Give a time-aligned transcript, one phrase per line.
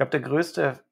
[0.00, 0.82] glaube, der größte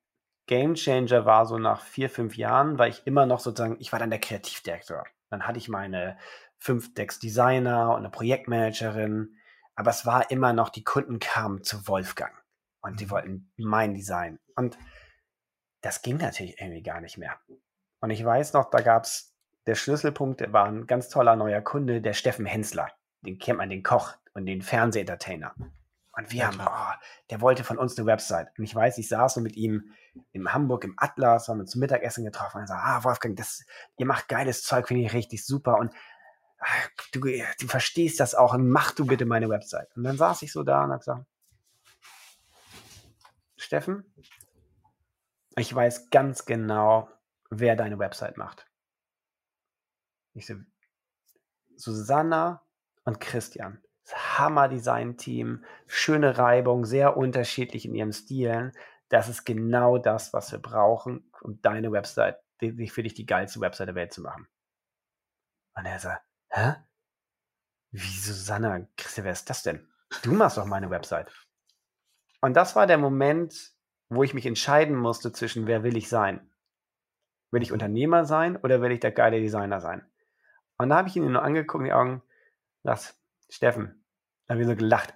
[0.47, 3.99] Game Changer war so nach vier, fünf Jahren, weil ich immer noch sozusagen, ich war
[3.99, 5.05] dann der Kreativdirektor.
[5.31, 6.19] Dann hatte ich meine
[6.59, 9.35] fünf Decks Designer und eine Projektmanagerin,
[9.77, 12.35] aber es war immer noch, die Kunden kamen zu Wolfgang
[12.83, 13.11] und die mhm.
[13.11, 14.39] wollten mein Design.
[14.57, 14.77] Und
[15.81, 17.41] das ging natürlich irgendwie gar nicht mehr.
[18.01, 19.35] Und ich weiß noch, da gab es
[19.67, 22.93] der Schlüsselpunkt, der war ein ganz toller neuer Kunde, der Steffen Hensler.
[23.23, 25.55] Den kennt man, den Koch und den Fernsehentertainer.
[26.19, 28.49] Und wir ja, haben, oh, der wollte von uns eine Website.
[28.59, 29.95] Und ich weiß, ich saß so mit ihm
[30.33, 33.65] in Hamburg im Atlas, haben uns zum Mittagessen getroffen und er sagt, ah, Wolfgang, das,
[33.99, 35.79] ihr macht geiles Zeug, finde ich richtig super.
[35.79, 35.95] Und
[36.59, 39.97] ach, du, du verstehst das auch und mach du bitte meine Website.
[39.97, 41.25] Und dann saß ich so da und habe gesagt,
[43.57, 44.13] Steffen,
[45.55, 47.09] ich weiß ganz genau,
[47.49, 48.67] wer deine Website macht.
[50.35, 50.55] Ich so,
[51.77, 52.67] Susanna
[53.05, 53.81] und Christian.
[54.15, 58.73] Hammer-Design-Team, schöne Reibung, sehr unterschiedlich in ihren Stilen.
[59.09, 63.89] Das ist genau das, was wir brauchen, um deine Website, für dich die geilste Website
[63.89, 64.49] der Welt zu machen.
[65.75, 66.75] Und er sagt, hä?
[67.91, 69.89] Wie Susanna, Christian, wer ist das denn?
[70.23, 71.33] Du machst doch meine Website.
[72.41, 73.73] Und das war der Moment,
[74.09, 76.51] wo ich mich entscheiden musste zwischen, wer will ich sein?
[77.51, 80.07] Will ich Unternehmer sein oder will ich der geile Designer sein?
[80.77, 82.23] Und da habe ich ihn nur angeguckt in die Augen,
[82.83, 83.19] das,
[83.51, 83.98] Steffen,
[84.49, 85.15] da haben wir so gelacht.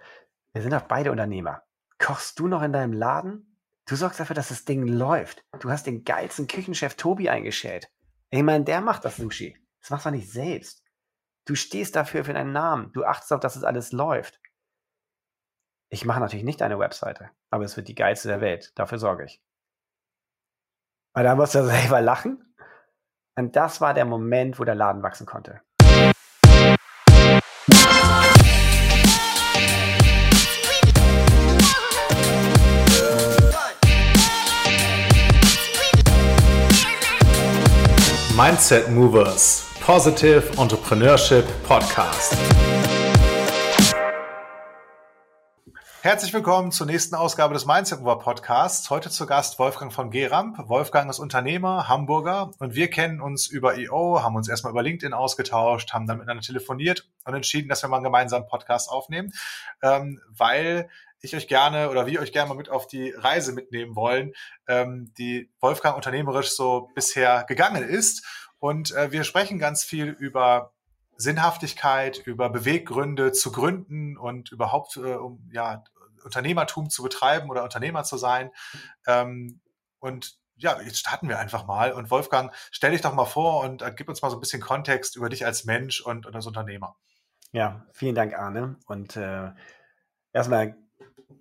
[0.52, 1.62] Wir sind doch beide Unternehmer.
[1.98, 3.58] Kochst du noch in deinem Laden?
[3.86, 5.44] Du sorgst dafür, dass das Ding läuft.
[5.58, 7.90] Du hast den geilsten Küchenchef Tobi eingestellt.
[8.30, 9.56] Ich meine, der macht das Sushi.
[9.80, 10.84] Das machst du nicht selbst.
[11.46, 12.92] Du stehst dafür für deinen Namen.
[12.92, 14.40] Du achtest auf, dass es alles läuft.
[15.88, 18.72] Ich mache natürlich nicht deine Webseite, aber es wird die geilste der Welt.
[18.78, 19.42] Dafür sorge ich.
[21.14, 22.54] Und da musst du selber lachen.
[23.34, 25.62] Und das war der Moment, wo der Laden wachsen konnte.
[38.44, 42.36] Mindset Movers Positive Entrepreneurship Podcast.
[46.00, 48.90] Herzlich willkommen zur nächsten Ausgabe des Mindset Mover Podcasts.
[48.90, 50.58] Heute zu Gast Wolfgang von Geramp.
[50.68, 55.14] Wolfgang ist Unternehmer, Hamburger und wir kennen uns über EO, haben uns erstmal über LinkedIn
[55.14, 59.32] ausgetauscht, haben dann miteinander telefoniert und entschieden, dass wir mal einen gemeinsamen Podcast aufnehmen,
[59.84, 60.88] ähm, weil
[61.22, 64.32] ich euch gerne oder wir euch gerne mal mit auf die Reise mitnehmen wollen,
[64.66, 68.26] ähm, die Wolfgang unternehmerisch so bisher gegangen ist.
[68.62, 70.72] Und äh, wir sprechen ganz viel über
[71.16, 75.82] Sinnhaftigkeit, über Beweggründe zu gründen und überhaupt äh, um ja
[76.22, 78.52] Unternehmertum zu betreiben oder Unternehmer zu sein.
[79.08, 79.60] Ähm,
[79.98, 81.92] und ja, jetzt starten wir einfach mal.
[81.92, 84.62] Und Wolfgang, stell dich doch mal vor und äh, gib uns mal so ein bisschen
[84.62, 86.94] Kontext über dich als Mensch und, und als Unternehmer.
[87.50, 88.76] Ja, vielen Dank, Arne.
[88.86, 89.50] Und äh,
[90.32, 90.76] erstmal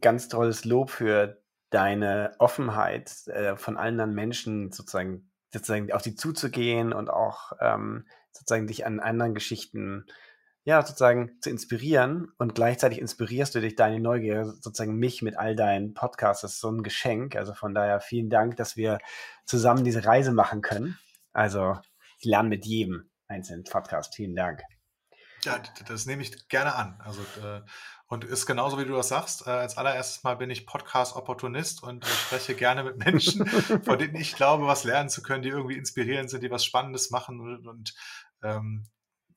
[0.01, 1.39] ganz tolles Lob für
[1.69, 8.67] deine Offenheit, äh, von anderen Menschen sozusagen, sozusagen auf sie zuzugehen und auch ähm, sozusagen
[8.67, 10.05] dich an anderen Geschichten
[10.63, 15.55] ja, sozusagen zu inspirieren und gleichzeitig inspirierst du dich deine Neugier, sozusagen mich mit all
[15.55, 16.41] deinen Podcasts.
[16.43, 17.35] Das ist so ein Geschenk.
[17.35, 18.99] Also von daher vielen Dank, dass wir
[19.45, 20.99] zusammen diese Reise machen können.
[21.33, 21.79] Also
[22.19, 24.13] ich lerne mit jedem einzelnen Podcast.
[24.15, 24.61] Vielen Dank.
[25.43, 26.99] Ja, das nehme ich gerne an.
[27.03, 27.61] Also äh,
[28.11, 29.47] und ist genauso wie du das sagst.
[29.47, 33.47] Äh, als allererstes Mal bin ich Podcast-Opportunist und äh, spreche gerne mit Menschen,
[33.85, 37.09] von denen ich glaube, was lernen zu können, die irgendwie inspirierend sind, die was Spannendes
[37.09, 37.95] machen und, und
[38.43, 38.85] ähm,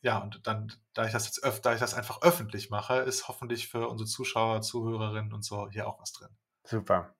[0.01, 3.29] ja, und dann, da ich das jetzt öf da ich das einfach öffentlich mache, ist
[3.29, 6.37] hoffentlich für unsere Zuschauer, Zuhörerinnen und so hier auch was drin.
[6.65, 7.15] Super.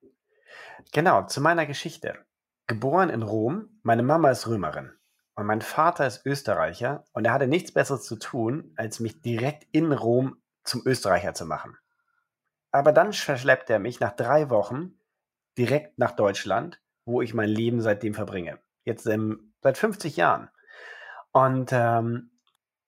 [0.91, 2.25] Genau, zu meiner Geschichte.
[2.67, 4.91] Geboren in Rom, meine Mama ist Römerin
[5.35, 9.65] und mein Vater ist Österreicher und er hatte nichts Besseres zu tun, als mich direkt
[9.71, 11.77] in Rom zum Österreicher zu machen.
[12.71, 14.99] Aber dann verschleppt er mich nach drei Wochen
[15.57, 18.59] direkt nach Deutschland, wo ich mein Leben seitdem verbringe.
[18.83, 20.49] Jetzt ähm, seit 50 Jahren.
[21.31, 22.31] Und ähm,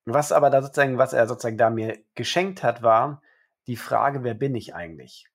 [0.06, 3.22] was aber da sozusagen, was er sozusagen da mir geschenkt hat, war
[3.68, 5.28] die Frage, wer bin ich eigentlich?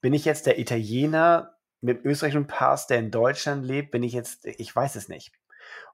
[0.00, 3.90] Bin ich jetzt der Italiener mit österreichischem Pass, der in Deutschland lebt?
[3.90, 5.32] Bin ich jetzt, ich weiß es nicht.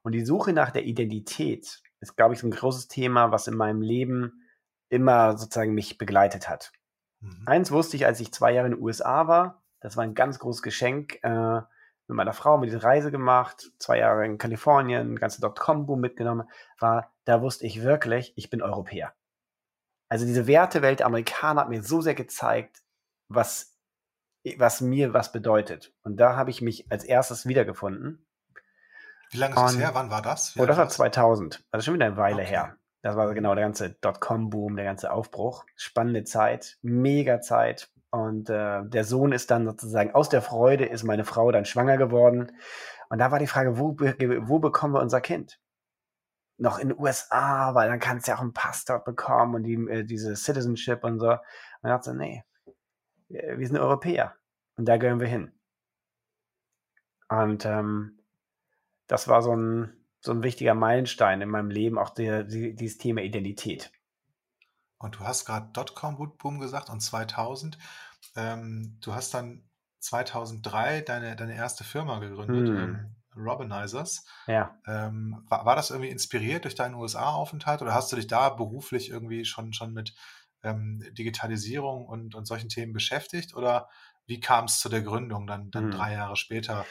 [0.03, 3.57] Und die Suche nach der Identität ist, glaube ich, so ein großes Thema, was in
[3.57, 4.44] meinem Leben
[4.89, 6.73] immer sozusagen mich begleitet hat.
[7.21, 7.43] Mhm.
[7.47, 10.39] Eins wusste ich, als ich zwei Jahre in den USA war, das war ein ganz
[10.39, 11.19] großes Geschenk.
[11.23, 11.61] Äh,
[12.07, 16.49] mit meiner Frau mit diese Reise gemacht, zwei Jahre in Kalifornien, ganze Dotcom-Boom mitgenommen,
[16.79, 19.15] war, da wusste ich wirklich, ich bin Europäer.
[20.09, 22.83] Also diese Wertewelt der Amerikaner hat mir so sehr gezeigt,
[23.29, 23.77] was,
[24.59, 25.95] was mir was bedeutet.
[26.03, 28.27] Und da habe ich mich als erstes wiedergefunden.
[29.31, 29.91] Wie lange ist das her?
[29.95, 30.55] Wann war das?
[30.55, 31.65] Wie oh, das war 2000.
[31.71, 32.51] Also schon wieder eine Weile okay.
[32.51, 32.77] her.
[33.05, 35.67] Das war genau der ganze Dotcom-Boom, der ganze Aufbruch.
[35.77, 37.93] Spannende Zeit, mega Zeit.
[38.09, 41.99] Und äh, der Sohn ist dann sozusagen aus der Freude, ist meine Frau dann schwanger
[41.99, 42.53] geworden.
[43.11, 45.61] Und da war die Frage, wo, wo bekommen wir unser Kind?
[46.57, 49.65] Noch in den USA, weil dann kannst du ja auch einen Pass dort bekommen und
[49.65, 51.33] die, äh, diese Citizenship und so.
[51.33, 51.41] Und
[51.83, 52.43] dann dachte nee,
[53.29, 54.35] wir sind Europäer
[54.79, 55.53] und da gehören wir hin.
[57.29, 58.19] Und ähm,
[59.09, 62.97] das war so ein, so ein wichtiger Meilenstein in meinem Leben, auch der, die, dieses
[62.97, 63.93] Thema Identität.
[64.97, 67.77] Und du hast gerade Dotcom-Boom gesagt und 2000.
[68.35, 69.69] Ähm, du hast dann
[69.99, 74.25] 2003 deine, deine erste Firma gegründet, ähm, Robinizers.
[74.47, 74.79] Ja.
[74.87, 79.11] Ähm, war, war das irgendwie inspiriert durch deinen USA-Aufenthalt oder hast du dich da beruflich
[79.11, 80.15] irgendwie schon, schon mit
[80.63, 83.55] ähm, Digitalisierung und, und solchen Themen beschäftigt?
[83.55, 83.91] Oder
[84.25, 85.91] wie kam es zu der Gründung dann, dann hm.
[85.91, 86.87] drei Jahre später?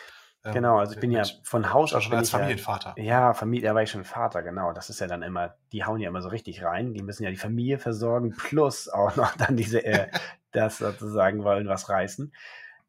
[0.45, 2.03] Ähm, genau, also ich bin ja von Haus aus.
[2.03, 2.95] Schon als Familienvater.
[2.97, 4.73] Ja, ja, Familie, da war ich schon Vater, genau.
[4.73, 6.93] Das ist ja dann immer, die hauen ja immer so richtig rein.
[6.93, 10.07] Die müssen ja die Familie versorgen, plus auch noch dann diese, äh,
[10.51, 12.33] das sozusagen wollen was reißen.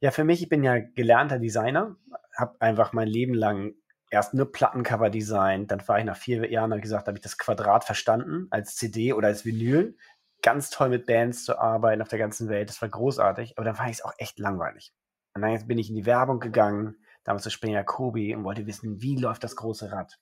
[0.01, 1.97] Ja, für mich, ich bin ja gelernter Designer,
[2.37, 3.75] habe einfach mein Leben lang
[4.11, 7.39] erst nur Plattencover designt, dann war ich nach vier Jahren, habe gesagt, habe ich das
[7.39, 9.97] Quadrat verstanden als CD oder als Vinyl.
[10.43, 13.77] Ganz toll mit Bands zu arbeiten auf der ganzen Welt, das war großartig, aber dann
[13.77, 14.93] fand ich es auch echt langweilig.
[15.35, 19.01] Und dann bin ich in die Werbung gegangen, damals zu Springer Kobi und wollte wissen,
[19.03, 20.19] wie läuft das große Rad.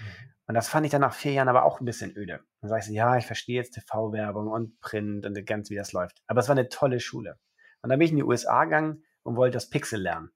[0.00, 0.06] Mhm.
[0.46, 2.40] Und das fand ich dann nach vier Jahren aber auch ein bisschen öde.
[2.60, 5.92] Dann sage ich so, ja, ich verstehe jetzt TV-Werbung und Print und ganz, wie das
[5.92, 6.22] läuft.
[6.26, 7.38] Aber es war eine tolle Schule.
[7.82, 10.30] Und dann bin ich in die USA gegangen und wollte das Pixel lernen.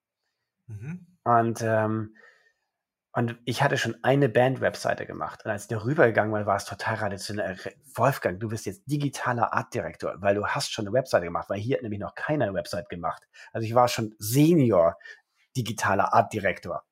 [0.66, 1.06] Mhm.
[1.24, 2.14] Und, ähm,
[3.14, 5.44] und ich hatte schon eine Band-Webseite gemacht.
[5.44, 7.58] Und als ich darüber gegangen war, war es total traditionell.
[7.94, 11.76] Wolfgang, du bist jetzt digitaler Artdirektor, weil du hast schon eine Webseite gemacht, weil hier
[11.76, 13.26] hat nämlich noch keiner eine Website gemacht.
[13.52, 14.96] Also ich war schon Senior
[15.56, 16.84] digitaler Artdirektor.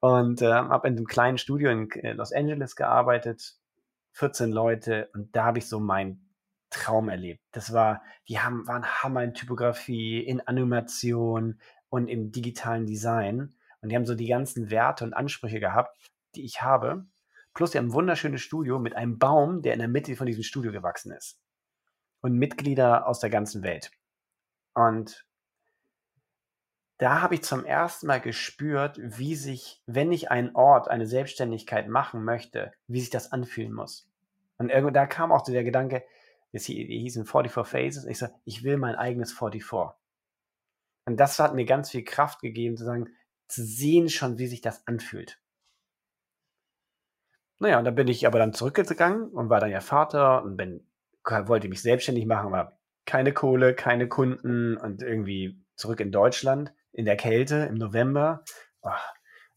[0.00, 3.56] Und äh, habe in einem kleinen Studio in äh, Los Angeles gearbeitet,
[4.12, 6.26] 14 Leute, und da habe ich so meinen
[6.70, 7.40] Traum erlebt.
[7.52, 13.54] Das war, die haben, waren Hammer in Typografie, in Animation und im digitalen Design.
[13.80, 15.96] Und die haben so die ganzen Werte und Ansprüche gehabt,
[16.34, 17.06] die ich habe.
[17.54, 20.42] Plus, die haben ein wunderschönes Studio mit einem Baum, der in der Mitte von diesem
[20.42, 21.40] Studio gewachsen ist.
[22.20, 23.90] Und Mitglieder aus der ganzen Welt.
[24.74, 25.25] Und
[26.98, 31.88] da habe ich zum ersten Mal gespürt, wie sich, wenn ich einen Ort, eine Selbstständigkeit
[31.88, 34.08] machen möchte, wie sich das anfühlen muss.
[34.58, 36.04] Und irgendwo, da kam auch der Gedanke,
[36.52, 39.94] es hießen 44 Phases, ich so, ich will mein eigenes 44.
[41.04, 43.08] Und das hat mir ganz viel Kraft gegeben, zu sagen,
[43.46, 45.38] zu sehen schon, wie sich das anfühlt.
[47.58, 50.86] Naja, und dann bin ich aber dann zurückgegangen und war dann ja Vater und bin,
[51.24, 57.04] wollte mich selbstständig machen, aber keine Kohle, keine Kunden und irgendwie zurück in Deutschland in
[57.04, 58.42] der Kälte im November.
[58.80, 58.88] Oh,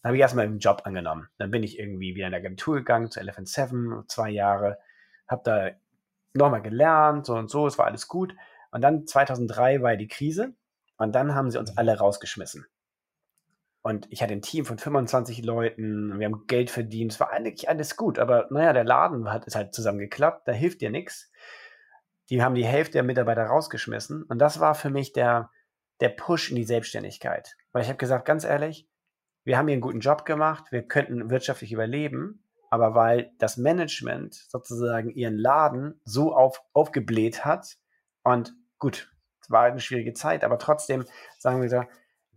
[0.02, 1.30] dann habe ich erstmal einen Job angenommen.
[1.38, 4.78] Dann bin ich irgendwie wieder in der Agentur gegangen zu Elephant Seven, zwei Jahre,
[5.28, 5.70] habe da
[6.34, 8.36] nochmal gelernt, so und so, es war alles gut.
[8.72, 10.54] Und dann 2003 war die Krise
[10.98, 12.66] und dann haben sie uns alle rausgeschmissen.
[13.82, 17.70] Und ich hatte ein Team von 25 Leuten, wir haben Geld verdient, es war eigentlich
[17.70, 21.32] alles gut, aber naja, der Laden hat es halt zusammengeklappt, da hilft dir nichts.
[22.30, 25.50] Die haben die Hälfte der Mitarbeiter rausgeschmissen und das war für mich der,
[26.00, 27.56] der Push in die Selbstständigkeit.
[27.72, 28.88] Weil ich habe gesagt, ganz ehrlich,
[29.44, 34.36] wir haben hier einen guten Job gemacht, wir könnten wirtschaftlich überleben, aber weil das Management
[34.36, 37.78] sozusagen ihren Laden so auf, aufgebläht hat
[38.24, 39.12] und gut,
[39.42, 41.06] es war eine schwierige Zeit, aber trotzdem
[41.38, 41.84] sagen wir so,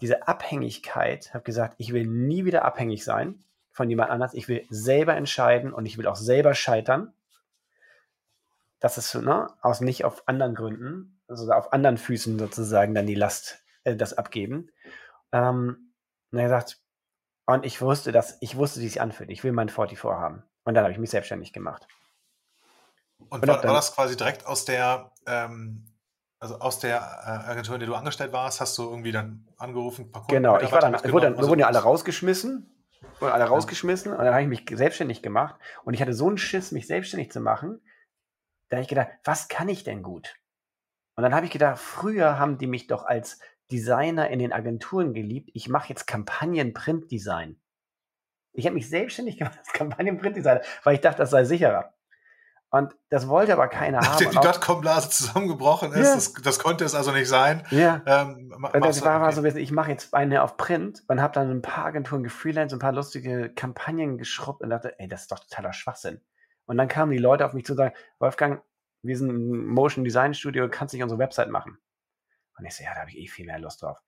[0.01, 4.67] diese Abhängigkeit, habe gesagt, ich will nie wieder abhängig sein von jemand anders, ich will
[4.69, 7.13] selber entscheiden und ich will auch selber scheitern.
[8.81, 13.15] Das ist ne, aus nicht auf anderen Gründen, also auf anderen Füßen sozusagen dann die
[13.15, 14.71] Last, äh, das abgeben.
[15.33, 15.93] Ähm,
[16.31, 16.81] und er sagt,
[17.47, 19.31] und ich wusste, dass ich wusste, wie es sich anfühlt.
[19.31, 20.43] Ich will mein 44 haben.
[20.65, 21.87] Und dann habe ich mich selbstständig gemacht.
[23.19, 25.85] Und, und war, war, das quasi direkt aus der, ähm,
[26.39, 30.11] also aus der äh, Agentur, in der du angestellt warst, hast du irgendwie dann angerufen?
[30.29, 32.69] genau, ich war dann, wurde dann, wir wurden ja alle rausgeschmissen,
[33.21, 36.39] wurden alle rausgeschmissen und dann habe ich mich selbstständig gemacht und ich hatte so einen
[36.39, 37.81] Schiss, mich selbstständig zu machen,
[38.69, 40.35] da habe ich gedacht, was kann ich denn gut?
[41.15, 43.39] Und dann habe ich gedacht, früher haben die mich doch als
[43.71, 45.51] Designer in den Agenturen geliebt.
[45.55, 47.61] Ich mache jetzt Kampagnen-Printdesign.
[48.53, 51.95] Ich habe mich selbstständig gemacht als Kampagnen-Printdesigner, weil ich dachte, das sei sicherer.
[52.71, 54.19] Und das wollte aber keiner haben.
[54.19, 56.15] Die Dotcom-Blase zusammengebrochen ist, ja.
[56.15, 57.65] das, das, konnte es also nicht sein.
[57.71, 58.01] Ja.
[58.07, 59.51] Ähm, und das war, okay.
[59.51, 62.79] so, ich mache jetzt eine auf Print und habe dann ein paar Agenturen gefreelanced, ein
[62.79, 66.23] paar lustige Kampagnen geschrubbt und dachte, ey, das ist doch totaler Schwachsinn.
[66.65, 68.63] Und dann kamen die Leute auf mich zu sagen, Wolfgang,
[69.03, 71.79] wir sind ein Motion Design Studio, kannst nicht unsere Website machen.
[72.59, 73.99] Und ich so, ja, da habe ich eh viel mehr Lust drauf.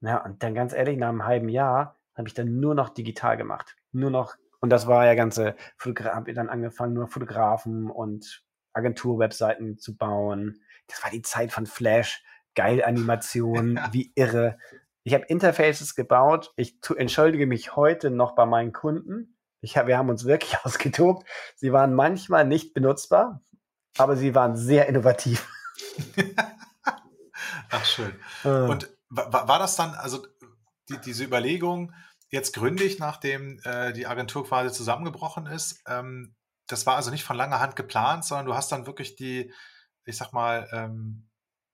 [0.00, 3.36] Na, und dann ganz ehrlich, nach einem halben Jahr habe ich dann nur noch digital
[3.36, 3.76] gemacht.
[3.92, 5.54] Nur noch, und das war ja ganze,
[5.84, 10.62] habe dann angefangen, nur Fotografen und Agentur-Webseiten zu bauen.
[10.86, 12.22] Das war die Zeit von Flash,
[12.54, 13.88] Geil-Animationen, ja.
[13.92, 14.58] wie irre.
[15.02, 16.52] Ich habe Interfaces gebaut.
[16.56, 19.36] Ich entschuldige mich heute noch bei meinen Kunden.
[19.60, 21.26] Ich hab, wir haben uns wirklich ausgetobt.
[21.56, 23.42] Sie waren manchmal nicht benutzbar,
[23.98, 25.48] aber sie waren sehr innovativ.
[27.70, 28.12] Ach, schön.
[28.44, 28.48] Äh.
[28.48, 30.26] Und war, das dann, also
[30.88, 31.92] die, diese Überlegung,
[32.28, 36.34] jetzt gründig, nachdem äh, die Agentur quasi zusammengebrochen ist, ähm,
[36.66, 39.52] das war also nicht von langer Hand geplant, sondern du hast dann wirklich die,
[40.04, 41.28] ich sag mal, ähm,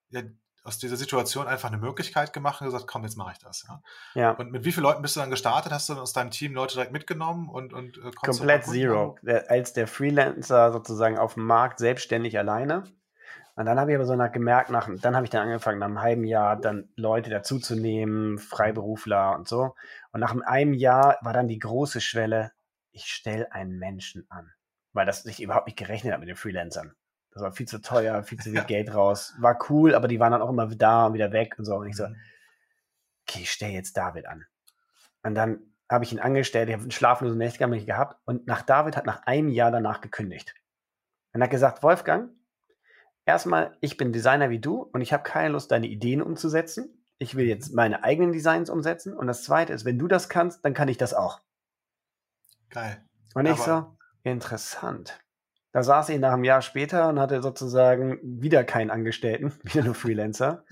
[0.08, 0.22] ja,
[0.66, 3.66] aus dieser Situation einfach eine Möglichkeit gemacht und gesagt, komm, jetzt mache ich das.
[3.68, 3.82] Ja?
[4.14, 4.30] ja.
[4.32, 5.72] Und mit wie vielen Leuten bist du dann gestartet?
[5.72, 9.16] Hast du aus deinem Team Leute direkt mitgenommen und, und äh, komplett zero.
[9.22, 12.84] Der, als der Freelancer sozusagen auf dem Markt selbstständig alleine.
[13.54, 15.86] Und dann habe ich aber so nach gemerkt, nach, dann habe ich dann angefangen, nach
[15.86, 19.74] einem halben Jahr dann Leute dazuzunehmen, Freiberufler und so.
[20.12, 22.52] Und nach einem Jahr war dann die große Schwelle,
[22.90, 24.52] ich stelle einen Menschen an.
[24.92, 26.94] Weil das sich überhaupt nicht gerechnet hat mit den Freelancern.
[27.36, 29.34] Das war viel zu teuer, viel zu viel Geld raus.
[29.38, 31.76] War cool, aber die waren dann auch immer da und wieder weg und so.
[31.76, 32.16] Und ich so, mhm.
[33.28, 34.46] okay, ich stelle jetzt David an.
[35.22, 35.58] Und dann
[35.90, 39.26] habe ich ihn angestellt, ich habe einen schlaflosen Nächte gehabt und nach David hat nach
[39.26, 40.54] einem Jahr danach gekündigt.
[41.34, 42.30] Und hat gesagt, Wolfgang,
[43.26, 47.04] erstmal, ich bin Designer wie du und ich habe keine Lust, deine Ideen umzusetzen.
[47.18, 47.76] Ich will jetzt mhm.
[47.76, 49.14] meine eigenen Designs umsetzen.
[49.14, 51.42] Und das zweite ist, wenn du das kannst, dann kann ich das auch.
[52.70, 53.04] Geil.
[53.34, 55.20] Und ich so, interessant.
[55.76, 59.94] Da saß ich nach einem Jahr später und hatte sozusagen wieder keinen Angestellten, wieder nur
[59.94, 60.64] Freelancer.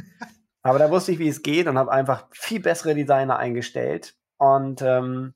[0.62, 4.80] Aber da wusste ich, wie es geht und habe einfach viel bessere Designer eingestellt und
[4.80, 5.34] ähm,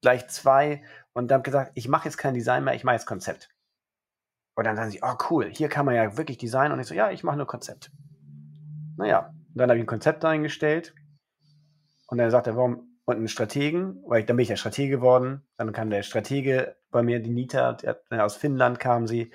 [0.00, 0.82] gleich zwei
[1.12, 3.50] und habe gesagt, ich mache jetzt kein Design mehr, ich mache jetzt Konzept.
[4.54, 6.72] Und dann sagen sie, oh cool, hier kann man ja wirklich designen.
[6.72, 7.90] Und ich so, ja, ich mache nur Konzept.
[8.96, 10.94] Naja, und dann habe ich ein Konzept eingestellt
[12.06, 14.96] und dann sagt er, warum und einen Strategen, weil ich, dann bin ich ja Stratege
[14.96, 15.46] geworden.
[15.56, 19.32] Dann kam der Stratege bei mir, die Nita, der, aus Finnland kam sie.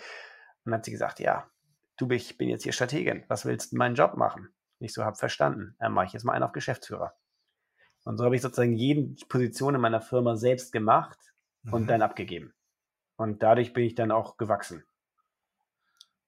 [0.65, 1.49] Und hat sie gesagt, ja,
[1.97, 3.23] du, ich bin jetzt hier Strategin.
[3.27, 4.49] Was willst du meinen Job machen?
[4.79, 5.75] Ich so, hab verstanden.
[5.79, 7.13] Dann mache ich jetzt mal einen auf Geschäftsführer.
[8.03, 11.17] Und so habe ich sozusagen jede Position in meiner Firma selbst gemacht
[11.71, 11.87] und mhm.
[11.87, 12.53] dann abgegeben.
[13.15, 14.83] Und dadurch bin ich dann auch gewachsen.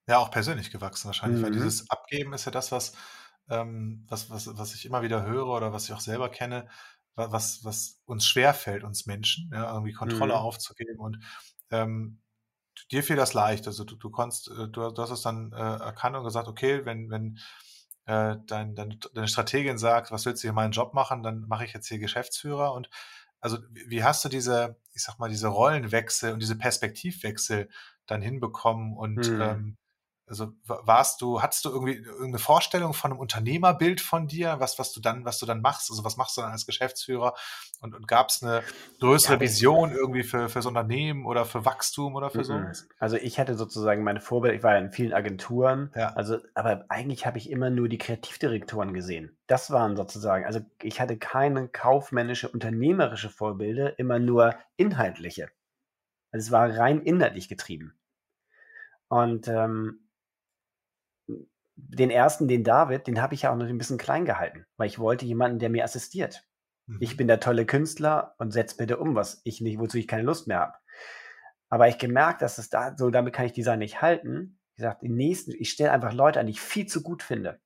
[0.08, 1.46] Ja, auch persönlich gewachsen wahrscheinlich, mhm.
[1.46, 2.94] weil dieses Abgeben ist ja das, was,
[3.50, 6.68] ähm, was, was, was ich immer wieder höre oder was ich auch selber kenne,
[7.18, 10.40] was, was uns schwerfällt, uns Menschen, ja, irgendwie Kontrolle mhm.
[10.40, 11.00] aufzugeben.
[11.00, 11.20] Und
[11.72, 12.22] ähm,
[12.92, 13.68] dir fiel das leicht.
[13.68, 16.86] Also du, du konntest, äh, du, du hast es dann äh, erkannt und gesagt, okay,
[16.86, 17.40] wenn, wenn
[18.06, 21.66] äh, dein, dein, deine Strategin sagt, was willst du hier meinen Job machen, dann mache
[21.66, 22.74] ich jetzt hier Geschäftsführer.
[22.74, 22.90] Und
[23.40, 27.70] also wie hast du diese, ich sag mal, diese Rollenwechsel und diese Perspektivwechsel
[28.06, 29.42] dann hinbekommen und mhm.
[29.42, 29.78] ähm,
[30.28, 34.92] also warst du, hattest du irgendwie irgendeine Vorstellung von einem Unternehmerbild von dir, was, was
[34.92, 35.90] du dann, was du dann machst?
[35.90, 37.34] Also was machst du dann als Geschäftsführer?
[37.80, 38.62] Und, und gab es eine
[39.00, 42.88] größere ja, Vision irgendwie für, für das Unternehmen oder für Wachstum oder für sowas?
[43.00, 46.10] Also ich hatte sozusagen meine Vorbild, ich war ja in vielen Agenturen, ja.
[46.10, 49.38] also, aber eigentlich habe ich immer nur die Kreativdirektoren gesehen.
[49.48, 55.50] Das waren sozusagen, also ich hatte keine kaufmännische, unternehmerische Vorbilder, immer nur inhaltliche.
[56.32, 57.94] Also es war rein inhaltlich getrieben.
[59.08, 60.02] Und ähm,
[61.78, 64.88] den ersten, den David, den habe ich ja auch noch ein bisschen klein gehalten, weil
[64.88, 66.44] ich wollte jemanden, der mir assistiert.
[66.88, 66.98] Mhm.
[67.00, 70.24] Ich bin der tolle Künstler und setz bitte um, was ich nicht, wozu ich keine
[70.24, 70.74] Lust mehr habe.
[71.70, 74.60] Aber ich gemerkt, dass es da, so damit kann ich Design nicht halten.
[74.72, 77.60] Ich gesagt, die nächsten, ich stelle einfach Leute an, die ich viel zu gut finde.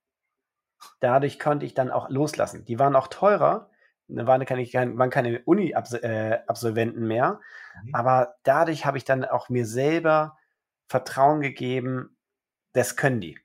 [1.00, 2.64] Dadurch konnte ich dann auch loslassen.
[2.64, 3.70] Die waren auch teurer,
[4.08, 4.64] waren keine,
[4.98, 7.40] waren keine Uni-Absolventen mehr.
[7.84, 7.94] Mhm.
[7.94, 10.36] Aber dadurch habe ich dann auch mir selber
[10.88, 12.18] Vertrauen gegeben,
[12.72, 13.38] das können die.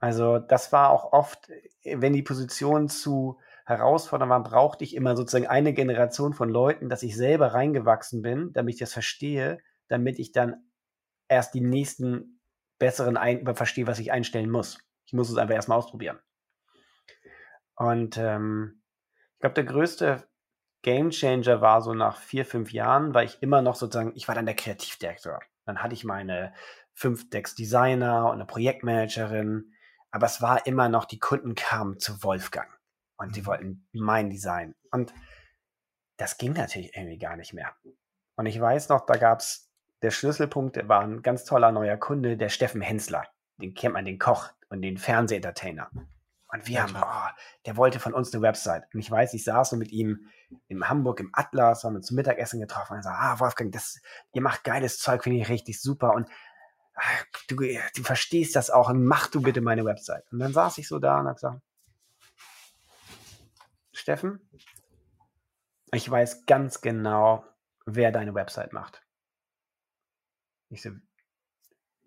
[0.00, 1.50] Also das war auch oft,
[1.84, 7.02] wenn die Position zu herausfordernd war, brauchte ich immer sozusagen eine Generation von Leuten, dass
[7.02, 10.64] ich selber reingewachsen bin, damit ich das verstehe, damit ich dann
[11.28, 12.40] erst die nächsten
[12.78, 14.78] besseren ein verstehe, was ich einstellen muss.
[15.04, 16.18] Ich muss es einfach erstmal ausprobieren.
[17.76, 18.82] Und ähm,
[19.34, 20.28] ich glaube, der größte
[20.82, 24.34] Game Changer war so nach vier, fünf Jahren, weil ich immer noch sozusagen, ich war
[24.34, 25.40] dann der Kreativdirektor.
[25.66, 26.54] Dann hatte ich meine
[26.94, 29.72] fünf Decks Designer und eine Projektmanagerin
[30.10, 32.68] aber es war immer noch, die Kunden kamen zu Wolfgang
[33.16, 33.46] und die mhm.
[33.46, 34.74] wollten mein Design.
[34.90, 35.12] Und
[36.16, 37.74] das ging natürlich irgendwie gar nicht mehr.
[38.36, 39.70] Und ich weiß noch, da gab es
[40.02, 43.26] der Schlüsselpunkt, der war ein ganz toller neuer Kunde, der Steffen Hensler.
[43.58, 45.90] Den kennt man, den Koch und den Fernsehentertainer.
[46.52, 47.30] Und wir haben, oh,
[47.66, 48.84] der wollte von uns eine Website.
[48.92, 50.26] Und ich weiß, ich saß so mit ihm
[50.66, 54.00] in Hamburg im Atlas, haben uns zum Mittagessen getroffen und er sagt, ah, Wolfgang, das,
[54.32, 56.12] ihr macht geiles Zeug, finde ich richtig super.
[56.12, 56.28] Und
[57.48, 60.24] du, du verstehst das auch und mach du bitte meine Website.
[60.32, 61.62] Und dann saß ich so da und habe gesagt,
[63.92, 64.40] Steffen,
[65.92, 67.44] ich weiß ganz genau,
[67.86, 69.02] wer deine Website macht.
[70.68, 70.90] Ich so,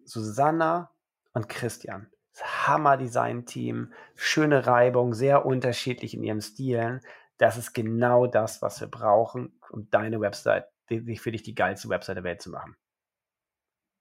[0.06, 0.92] Susanna
[1.34, 2.10] und Christian.
[2.42, 7.02] Hammer-Design-Team, schöne Reibung, sehr unterschiedlich in ihren Stilen.
[7.38, 12.18] Das ist genau das, was wir brauchen, um deine Website, für dich die geilste Website
[12.18, 12.76] der Welt zu machen.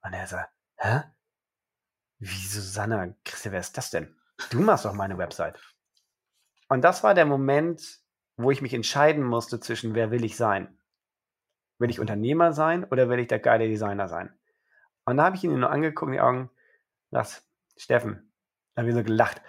[0.02, 1.02] Und er sagt, hä?
[2.19, 4.14] Wie Susanna, Christian, wer ist das denn?
[4.50, 5.59] Du machst doch meine Website.
[6.69, 8.00] Und das war der Moment,
[8.37, 10.79] wo ich mich entscheiden musste zwischen, wer will ich sein?
[11.79, 14.33] Will ich Unternehmer sein oder will ich der geile Designer sein?
[15.05, 16.50] Und da habe ich ihn nur angeguckt in die Augen,
[17.11, 18.33] das, Steffen,
[18.75, 19.43] da haben wir so gelacht.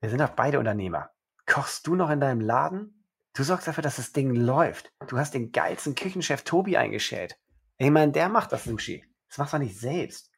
[0.00, 1.10] Wir sind doch beide Unternehmer.
[1.46, 3.04] Kochst du noch in deinem Laden?
[3.32, 4.92] Du sorgst dafür, dass das Ding läuft.
[5.08, 7.38] Du hast den geilsten Küchenchef Tobi eingestellt.
[7.78, 9.04] Ich meine, der macht das Sushi.
[9.28, 10.30] Das machst du nicht selbst.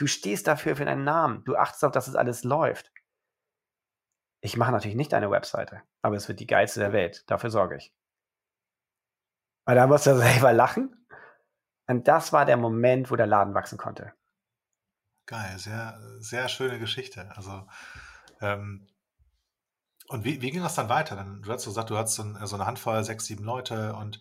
[0.00, 1.44] Du stehst dafür für deinen Namen.
[1.44, 2.90] Du achtest auf, dass es alles läuft.
[4.40, 7.30] Ich mache natürlich nicht eine Webseite, aber es wird die geilste der Welt.
[7.30, 7.92] Dafür sorge ich.
[9.66, 11.06] Und da musst du selber lachen.
[11.86, 14.14] Und das war der Moment, wo der Laden wachsen konnte.
[15.26, 17.30] Geil, sehr, sehr schöne Geschichte.
[17.36, 17.68] Also,
[18.40, 18.88] ähm,
[20.08, 21.14] und wie, wie ging das dann weiter?
[21.14, 24.18] Dann, du hast gesagt, du hattest so, so eine Handvoll, sechs, sieben Leute und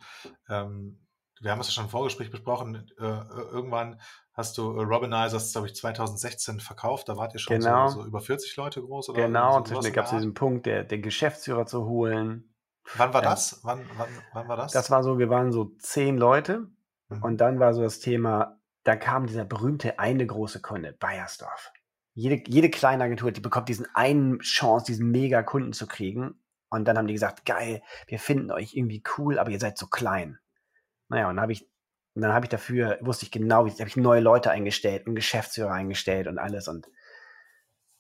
[0.50, 1.08] ähm,
[1.40, 2.86] wir haben es ja schon im Vorgespräch besprochen.
[2.98, 4.02] Äh, irgendwann
[4.40, 7.10] hast du äh, Robinizers, glaube ich, 2016 verkauft.
[7.10, 7.90] Da wart ihr schon genau.
[7.90, 9.10] so, so, über 40 Leute groß.
[9.10, 12.56] Oder genau, und zwischendurch gab es diesen Punkt, der, den Geschäftsführer zu holen.
[12.96, 13.60] Wann war ähm, das?
[13.64, 14.72] Wann, wann, wann war das?
[14.72, 16.68] Das war so, wir waren so zehn Leute.
[17.10, 17.24] Mhm.
[17.24, 21.72] Und dann war so das Thema, da kam dieser berühmte eine große Kunde, Bayersdorf.
[22.16, 26.42] Jede, jede kleine Agentur, die bekommt diesen einen Chance, diesen mega Kunden zu kriegen.
[26.70, 29.88] Und dann haben die gesagt, geil, wir finden euch irgendwie cool, aber ihr seid so
[29.88, 30.40] klein.
[31.08, 31.70] Naja, und dann habe ich
[32.16, 35.16] und dann habe ich dafür, wusste ich genau, wie habe ich neue Leute eingestellt, einen
[35.16, 36.68] Geschäftsführer eingestellt und alles.
[36.68, 36.90] Und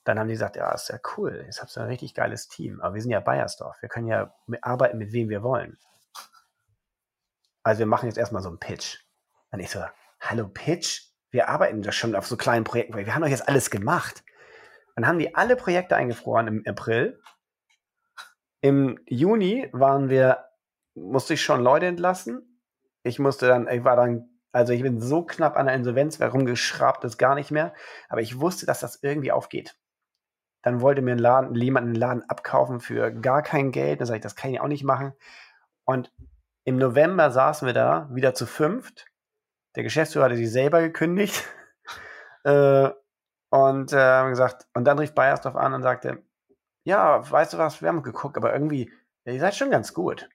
[0.03, 2.81] dann haben die gesagt, ja, ist ja cool, jetzt habt ihr ein richtig geiles Team.
[2.81, 5.77] Aber wir sind ja Bayersdorf, wir können ja arbeiten mit wem wir wollen.
[7.63, 8.97] Also wir machen jetzt erstmal so einen Pitch.
[9.51, 9.83] Und ich so,
[10.19, 11.03] hallo Pitch?
[11.31, 14.23] Wir arbeiten doch schon auf so kleinen Projekten, wir haben doch jetzt alles gemacht.
[14.95, 17.21] Dann haben die alle Projekte eingefroren im April.
[18.61, 20.49] Im Juni waren wir,
[20.95, 22.48] musste ich schon Leute entlassen
[23.03, 26.29] ich musste dann, ich war dann, also ich bin so knapp an der Insolvenz, wer
[26.29, 27.73] rumgeschrabt ist gar nicht mehr.
[28.09, 29.77] Aber ich wusste, dass das irgendwie aufgeht.
[30.61, 34.01] Dann wollte mir ein Laden, jemand einen Laden abkaufen für gar kein Geld.
[34.01, 35.13] Dann sage ich, das kann ich auch nicht machen.
[35.85, 36.11] Und
[36.65, 39.05] im November saßen wir da wieder zu fünft.
[39.75, 41.47] Der Geschäftsführer hatte sich selber gekündigt.
[42.43, 42.89] äh,
[43.51, 46.23] und äh, gesagt, und dann rief Bayersdorf an und sagte,
[46.83, 48.91] ja, weißt du was, wir haben geguckt, aber irgendwie,
[49.25, 50.29] ihr seid schon ganz gut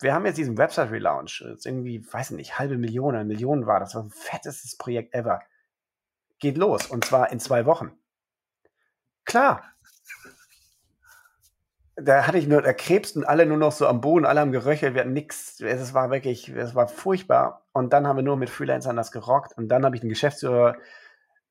[0.00, 1.44] wir haben jetzt diesen Website-Relaunch.
[1.64, 3.80] Irgendwie, weiß ich nicht, halbe Million, eine Million war.
[3.80, 5.40] Das war ein fettestes Projekt ever.
[6.38, 6.86] Geht los.
[6.86, 7.92] Und zwar in zwei Wochen.
[9.24, 9.64] Klar.
[11.96, 14.94] Da hatte ich nur, da krebsten alle nur noch so am Boden, alle haben geröchelt,
[14.94, 15.60] wir hatten nichts.
[15.60, 17.66] Es war wirklich, es war furchtbar.
[17.72, 19.56] Und dann haben wir nur mit Freelancern das gerockt.
[19.56, 20.76] Und dann habe ich einen Geschäftsführer,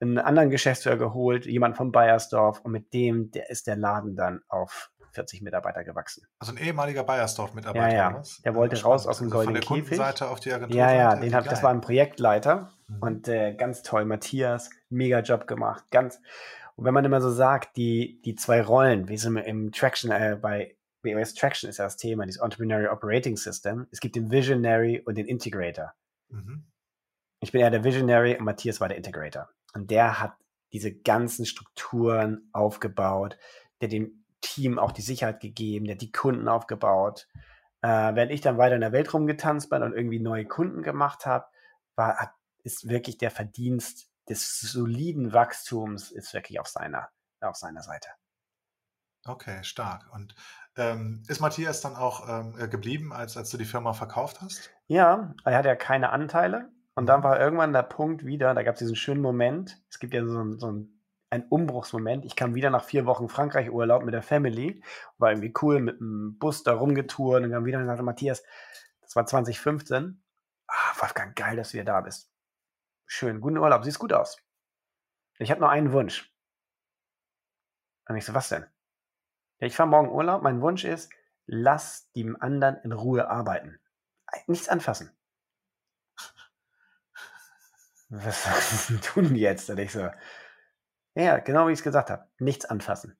[0.01, 2.59] einen anderen Geschäftsführer geholt, jemand von Bayersdorf.
[2.59, 6.27] Und mit dem, der ist der Laden dann auf 40 Mitarbeiter gewachsen.
[6.39, 7.95] Also ein ehemaliger Bayersdorf-Mitarbeiter.
[7.95, 8.21] Ja, ja.
[8.43, 10.77] Der wollte ja, raus aus dem also Goldenen von der Kundenseite auf die Agentur.
[10.77, 12.97] Ja, ja, den hab, das war ein Projektleiter mhm.
[13.01, 14.05] und äh, ganz toll.
[14.05, 15.85] Matthias, mega Job gemacht.
[15.91, 16.19] Ganz.
[16.75, 20.37] Und wenn man immer so sagt, die, die zwei Rollen, wie es im Traction, äh,
[20.41, 23.87] bei BOS Traction ist ja das Thema, dieses Entrepreneurial Operating System.
[23.91, 25.93] Es gibt den Visionary und den Integrator.
[26.29, 26.65] Mhm.
[27.41, 29.49] Ich bin ja der Visionary und Matthias war der Integrator.
[29.73, 30.33] Und der hat
[30.71, 33.37] diese ganzen Strukturen aufgebaut,
[33.81, 37.27] der den Team auch die Sicherheit gegeben, der hat die Kunden aufgebaut.
[37.81, 41.25] Äh, während ich dann weiter in der Welt rumgetanzt bin und irgendwie neue Kunden gemacht
[41.25, 41.45] habe,
[41.95, 47.09] war, ist wirklich der Verdienst des soliden Wachstums ist wirklich auf seiner,
[47.41, 48.09] auf seiner Seite.
[49.25, 50.11] Okay, stark.
[50.13, 50.35] Und
[50.75, 54.69] ähm, ist Matthias dann auch ähm, äh, geblieben, als, als du die Firma verkauft hast?
[54.87, 56.69] Ja, er hat ja keine Anteile.
[56.95, 57.23] Und dann mhm.
[57.23, 59.81] war irgendwann der Punkt wieder, da gab es diesen schönen Moment.
[59.89, 60.92] Es gibt ja so, so ein
[61.33, 62.25] ein Umbruchsmoment.
[62.25, 64.83] Ich kam wieder nach vier Wochen Frankreich-Urlaub mit der Family,
[65.17, 68.43] war irgendwie cool mit dem Bus da rumgetourt und dann wieder und sagte Matthias,
[69.01, 70.23] das war 2015.
[70.67, 72.31] Ah, Wolfgang, geil, dass du wieder da bist.
[73.07, 74.37] Schön, guten Urlaub, siehst gut aus.
[75.39, 76.31] Ich habe nur einen Wunsch.
[78.07, 78.65] Und ich so, was denn?
[79.59, 80.43] Ja, ich fahre morgen Urlaub.
[80.43, 81.11] Mein Wunsch ist,
[81.47, 83.79] lass die anderen in Ruhe arbeiten.
[84.45, 85.11] Nichts anfassen.
[88.09, 89.69] Was tun die jetzt?
[89.71, 90.09] Und ich so,
[91.15, 92.27] ja, genau wie ich es gesagt habe.
[92.39, 93.17] Nichts anfassen.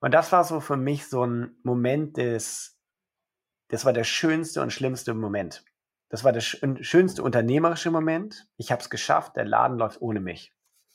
[0.00, 2.78] Und das war so für mich so ein Moment des,
[3.68, 5.64] das war der schönste und schlimmste Moment.
[6.08, 8.46] Das war der schönste unternehmerische Moment.
[8.56, 10.52] Ich habe es geschafft, der Laden läuft ohne mich.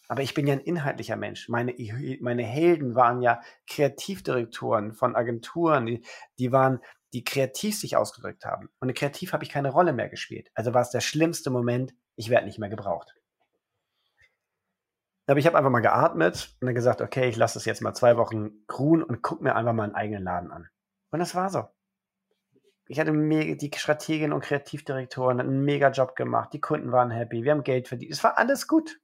[0.08, 1.48] Aber ich bin ja ein inhaltlicher Mensch.
[1.50, 1.74] Meine,
[2.22, 6.06] meine Helden waren ja Kreativdirektoren von Agenturen, die,
[6.38, 6.80] die waren,
[7.14, 8.70] die kreativ sich ausgedrückt haben.
[8.80, 10.50] Und kreativ habe ich keine Rolle mehr gespielt.
[10.54, 13.16] Also war es der schlimmste Moment, ich werde nicht mehr gebraucht.
[15.28, 17.94] Aber ich habe einfach mal geatmet und dann gesagt, okay, ich lasse das jetzt mal
[17.94, 20.70] zwei Wochen ruhen und gucke mir einfach mal einen eigenen Laden an.
[21.12, 21.66] Und das war so.
[22.88, 26.52] Ich hatte die Strategien und Kreativdirektoren einen mega Job gemacht.
[26.52, 27.44] Die Kunden waren happy.
[27.44, 28.12] Wir haben Geld verdient.
[28.12, 29.00] Es war alles gut.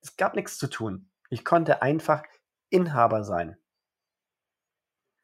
[0.00, 1.10] Es gab nichts zu tun.
[1.30, 2.24] Ich konnte einfach
[2.70, 3.56] Inhaber sein.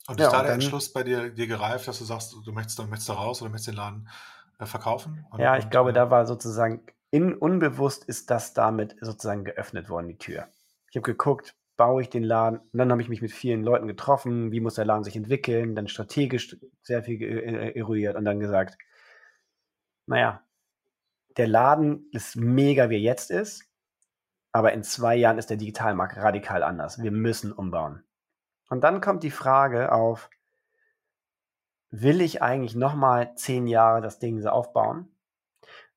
[0.06, 2.78] Und ist ja, da der Entschluss bei dir, dir gereift, dass du sagst, du möchtest,
[2.78, 4.08] du möchtest da raus oder möchtest den Laden
[4.58, 5.26] äh, verkaufen?
[5.30, 9.44] Und, ja, ich und, glaube, äh, da war sozusagen in, unbewusst ist das damit sozusagen
[9.44, 10.48] geöffnet worden, die Tür.
[10.90, 12.58] Ich habe geguckt, baue ich den Laden.
[12.58, 15.76] Und dann habe ich mich mit vielen Leuten getroffen, wie muss der Laden sich entwickeln,
[15.76, 18.76] dann strategisch sehr viel äh, eruiert und dann gesagt,
[20.06, 20.42] naja,
[21.36, 23.64] der Laden ist mega, wie er jetzt ist,
[24.50, 27.00] aber in zwei Jahren ist der Digitalmarkt radikal anders.
[27.00, 28.02] Wir müssen umbauen.
[28.68, 30.30] Und dann kommt die Frage auf,
[31.90, 35.13] will ich eigentlich nochmal zehn Jahre das Ding so aufbauen?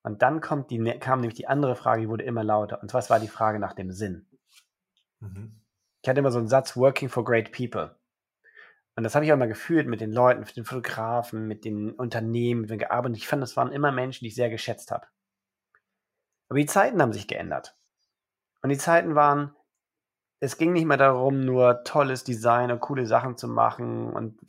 [0.07, 2.81] Und dann kommt die, kam nämlich die andere Frage, die wurde immer lauter.
[2.81, 4.25] Und was war die Frage nach dem Sinn?
[5.19, 5.59] Mhm.
[6.01, 7.93] Ich hatte immer so einen Satz, working for great people.
[8.95, 11.91] Und das habe ich auch immer gefühlt mit den Leuten, mit den Fotografen, mit den
[11.91, 13.17] Unternehmen, mit denen gearbeitet.
[13.17, 15.07] Ich fand, das waren immer Menschen, die ich sehr geschätzt habe.
[16.47, 17.75] Aber die Zeiten haben sich geändert.
[18.61, 19.53] Und die Zeiten waren,
[20.39, 24.39] es ging nicht mehr darum, nur tolles Design und coole Sachen zu machen und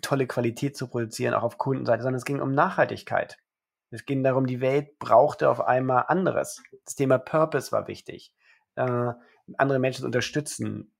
[0.00, 3.36] tolle Qualität zu produzieren, auch auf Kundenseite, sondern es ging um Nachhaltigkeit.
[3.90, 6.62] Es ging darum, die Welt brauchte auf einmal anderes.
[6.84, 8.34] Das Thema Purpose war wichtig.
[8.74, 9.12] Äh,
[9.56, 10.92] andere Menschen zu unterstützen.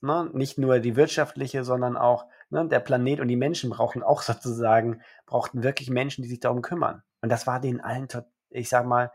[0.00, 0.30] Ne?
[0.32, 5.02] Nicht nur die wirtschaftliche, sondern auch ne, der Planet und die Menschen brauchen auch sozusagen,
[5.26, 7.02] brauchten wirklich Menschen, die sich darum kümmern.
[7.20, 8.08] Und das war denen allen,
[8.50, 9.12] ich sag mal,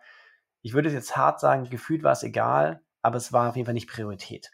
[0.62, 3.65] ich würde es jetzt hart sagen, gefühlt war es egal, aber es war auf jeden
[3.65, 4.52] Fall nicht Priorität.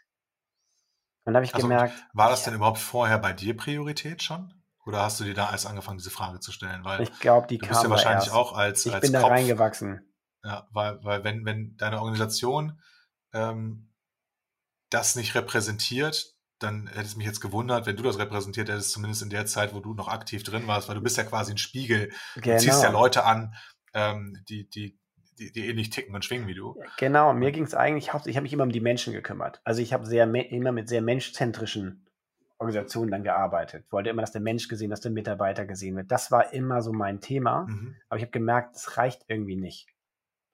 [1.24, 1.94] Und dann habe ich also, gemerkt.
[2.12, 4.52] War das denn überhaupt vorher bei dir Priorität schon?
[4.86, 6.84] Oder hast du dir da erst angefangen, diese Frage zu stellen?
[6.84, 8.36] Weil ich glaube, die du bist ja wahrscheinlich erst.
[8.36, 10.00] auch als, ich als bin Kopf, da reingewachsen.
[10.44, 12.80] Ja, weil, weil wenn, wenn deine Organisation
[13.32, 13.90] ähm,
[14.90, 19.22] das nicht repräsentiert, dann hätte es mich jetzt gewundert, wenn du das repräsentiert hättest, zumindest
[19.22, 21.58] in der Zeit, wo du noch aktiv drin warst, weil du bist ja quasi ein
[21.58, 22.12] Spiegel.
[22.36, 22.56] Genau.
[22.56, 23.00] Du ziehst ja genau.
[23.00, 23.54] Leute an,
[23.94, 24.98] ähm, die, die,
[25.38, 26.80] die, die ähnlich ticken und schwingen wie du.
[26.98, 29.60] Genau, mir ging es eigentlich hauptsächlich, ich habe mich immer um die Menschen gekümmert.
[29.64, 32.06] Also ich habe sehr immer mit sehr menschzentrischen
[32.58, 33.90] Organisationen dann gearbeitet.
[33.90, 36.10] Wollte immer, dass der Mensch gesehen, dass der Mitarbeiter gesehen wird.
[36.10, 37.66] Das war immer so mein Thema.
[37.66, 37.96] Mhm.
[38.08, 39.88] Aber ich habe gemerkt, es reicht irgendwie nicht.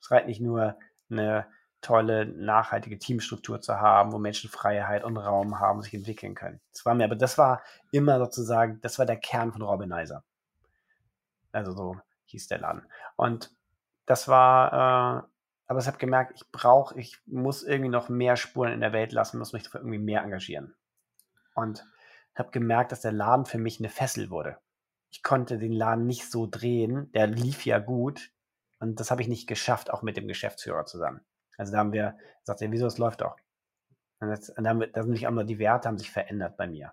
[0.01, 0.79] Es reicht nicht nur
[1.11, 1.47] eine
[1.81, 6.61] tolle, nachhaltige Teamstruktur zu haben, wo Menschen Freiheit und Raum haben, sich entwickeln können.
[6.73, 10.23] Das war mir, aber das war immer sozusagen, das war der Kern von Robinizer.
[11.53, 12.83] Also so hieß der Laden.
[13.17, 13.51] Und
[14.07, 15.29] das war, äh,
[15.67, 19.13] aber ich habe gemerkt, ich brauche, ich muss irgendwie noch mehr Spuren in der Welt
[19.13, 20.75] lassen, muss mich irgendwie mehr engagieren.
[21.55, 21.85] Und
[22.35, 24.59] habe gemerkt, dass der Laden für mich eine Fessel wurde.
[25.11, 28.33] Ich konnte den Laden nicht so drehen, der lief ja gut.
[28.79, 31.21] Und das habe ich nicht geschafft, auch mit dem Geschäftsführer zusammen.
[31.59, 33.37] Also da haben wir gesagt, ja, wieso, es läuft doch.
[34.21, 36.93] Und das, da sind sich auch die Werte haben sich verändert bei mir.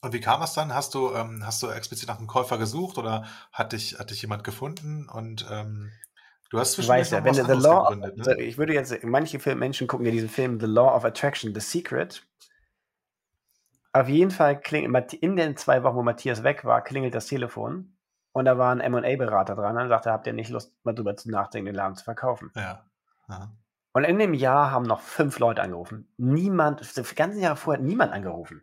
[0.00, 0.72] Und wie kam es dann?
[0.74, 4.22] Hast du, ähm, hast du explizit nach einem Käufer gesucht oder hat dich, hat dich
[4.22, 5.08] jemand gefunden?
[5.08, 5.90] Und ähm,
[6.50, 8.24] du hast zwischendurch ja, wenn The Law, gegründet, ne?
[8.24, 11.60] also ich würde jetzt, manche Menschen gucken ja diesen Film The Law of Attraction, The
[11.60, 12.24] Secret.
[13.98, 17.96] Auf jeden Fall klingelt, in den zwei Wochen, wo Matthias weg war, klingelt das Telefon
[18.30, 21.28] und da war ein M&A-Berater dran und sagte, habt ihr nicht Lust, mal drüber zu
[21.32, 22.52] nachdenken, den Laden zu verkaufen?
[22.54, 22.84] Ja.
[23.26, 23.50] Aha.
[23.92, 26.12] Und in dem Jahr haben noch fünf Leute angerufen.
[26.16, 28.62] Niemand, das ganze Jahr vorher hat niemand angerufen.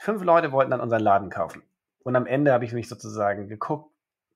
[0.00, 1.62] Fünf Leute wollten dann unseren Laden kaufen.
[2.00, 3.88] Und am Ende habe ich mich sozusagen geguckt,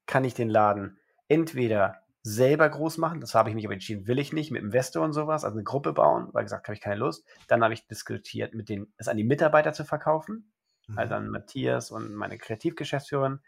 [0.07, 4.19] kann ich den Laden entweder selber groß machen, das habe ich mich aber entschieden, will
[4.19, 6.97] ich nicht, mit Investor und sowas, also eine Gruppe bauen, weil gesagt, habe ich keine
[6.97, 7.25] Lust.
[7.47, 10.51] Dann habe ich diskutiert, mit den, es an die Mitarbeiter zu verkaufen,
[10.89, 10.99] mhm.
[10.99, 13.39] also an Matthias und meine Kreativgeschäftsführerin.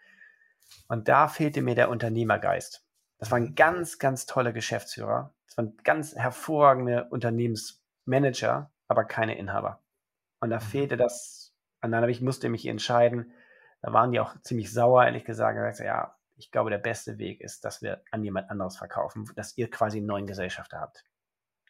[0.86, 2.84] Und da fehlte mir der Unternehmergeist.
[3.18, 5.34] Das waren ganz, ganz tolle Geschäftsführer.
[5.48, 9.82] Das waren ganz hervorragende Unternehmensmanager, aber keine Inhaber.
[10.38, 10.62] Und da mhm.
[10.62, 11.52] fehlte das.
[11.82, 13.32] Und dann habe ich, musste mich entscheiden.
[13.82, 15.56] Da waren die auch ziemlich sauer, ehrlich gesagt.
[15.56, 19.56] Gesagt, ja, ich glaube, der beste Weg ist, dass wir an jemand anderes verkaufen, dass
[19.58, 21.04] ihr quasi einen neuen Gesellschafter habt.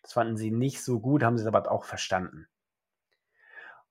[0.02, 2.46] Das fanden sie nicht so gut, haben sie es aber auch verstanden.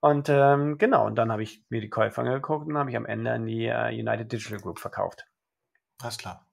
[0.00, 3.06] Und ähm, genau, und dann habe ich mir die Käufer angeguckt und habe ich am
[3.06, 5.26] Ende an die äh, United Digital Group verkauft.
[6.00, 6.46] Alles klar.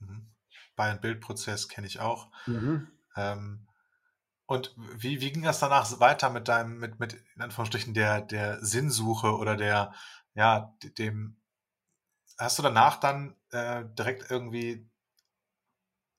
[0.00, 0.26] Mhm.
[0.74, 2.30] Buy-and-Build-Prozess kenne ich auch.
[2.46, 2.88] Mhm.
[3.16, 3.66] Ähm,
[4.46, 8.64] und wie, wie ging das danach weiter mit deinem, mit, mit in Anführungsstrichen der, der
[8.64, 9.92] Sinnsuche oder der,
[10.34, 11.37] ja, dem,
[12.38, 14.88] hast du danach dann äh, direkt irgendwie,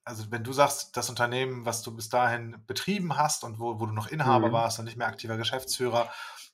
[0.03, 3.85] also wenn du sagst, das Unternehmen, was du bis dahin betrieben hast und wo, wo
[3.85, 4.53] du noch Inhaber mhm.
[4.53, 6.11] warst und nicht mehr aktiver Geschäftsführer,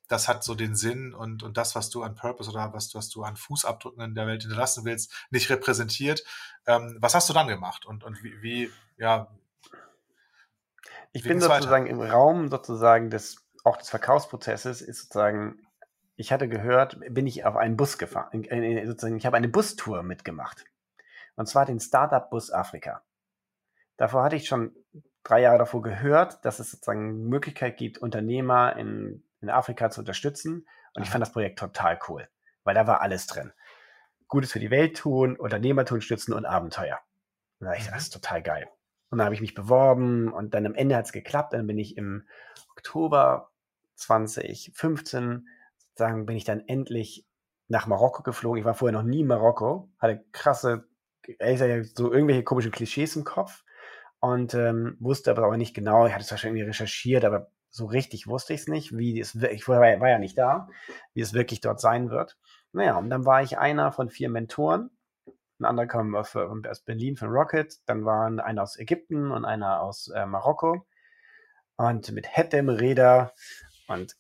[0.08, 3.10] das hat so den Sinn und, und das, was du an Purpose oder was, was
[3.10, 6.24] du an Fußabdrücken in der Welt hinterlassen willst, nicht repräsentiert.
[6.68, 9.28] Ähm, was hast du dann gemacht und, und wie, wie, ja?
[11.12, 11.90] ich bin sozusagen weiter?
[11.90, 15.65] im Raum sozusagen des, auch des Verkaufsprozesses, ist sozusagen,
[16.16, 20.04] ich hatte gehört, bin ich auf einen Bus gefahren, äh, sozusagen, ich habe eine Bustour
[20.04, 20.66] mitgemacht.
[21.36, 23.04] Und zwar den Startup-Bus Afrika.
[23.98, 24.76] Davor hatte ich schon
[25.24, 30.68] drei Jahre davor gehört, dass es sozusagen Möglichkeit gibt, Unternehmer in, in Afrika zu unterstützen.
[30.94, 32.28] Und ich fand das Projekt total cool,
[32.64, 33.52] weil da war alles drin.
[34.28, 37.00] Gutes für die Welt tun, Unternehmertum stützen und Abenteuer.
[37.60, 38.70] Und da ich, das ist total geil.
[39.10, 41.54] Und dann habe ich mich beworben und dann am Ende hat es geklappt.
[41.54, 42.28] Dann bin ich im
[42.72, 43.52] Oktober
[43.96, 45.48] 2015,
[45.96, 47.26] sozusagen, bin ich dann endlich
[47.68, 48.60] nach Marokko geflogen.
[48.60, 50.88] Ich war vorher noch nie in Marokko, hatte krasse,
[51.94, 53.64] so irgendwelche komischen Klischees im Kopf
[54.20, 58.28] und ähm, wusste aber auch nicht genau, ich hatte es wahrscheinlich recherchiert, aber so richtig
[58.28, 60.68] wusste ich es nicht, wie es ich war, war ja nicht da,
[61.14, 62.38] wie es wirklich dort sein wird.
[62.74, 64.92] Naja, und dann war ich einer von vier Mentoren.
[65.60, 69.82] Ein anderer kam aus, aus Berlin von Rocket, dann waren einer aus Ägypten und einer
[69.82, 70.86] aus äh, Marokko.
[71.78, 73.34] Und mit Hetem Reda
[73.88, 74.16] und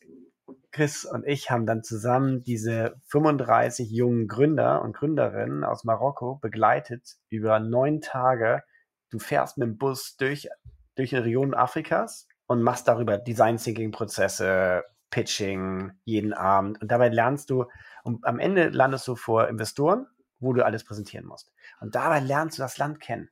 [0.75, 7.15] Chris und ich haben dann zusammen diese 35 jungen Gründer und Gründerinnen aus Marokko begleitet
[7.29, 8.61] über neun Tage
[9.09, 10.49] du fährst mit dem Bus durch,
[10.95, 17.07] durch eine Region Afrikas und machst darüber Design Thinking Prozesse, Pitching jeden Abend und dabei
[17.07, 17.65] lernst du
[18.03, 20.07] und am Ende landest du vor Investoren,
[20.39, 21.53] wo du alles präsentieren musst.
[21.79, 23.29] Und dabei lernst du das Land kennen.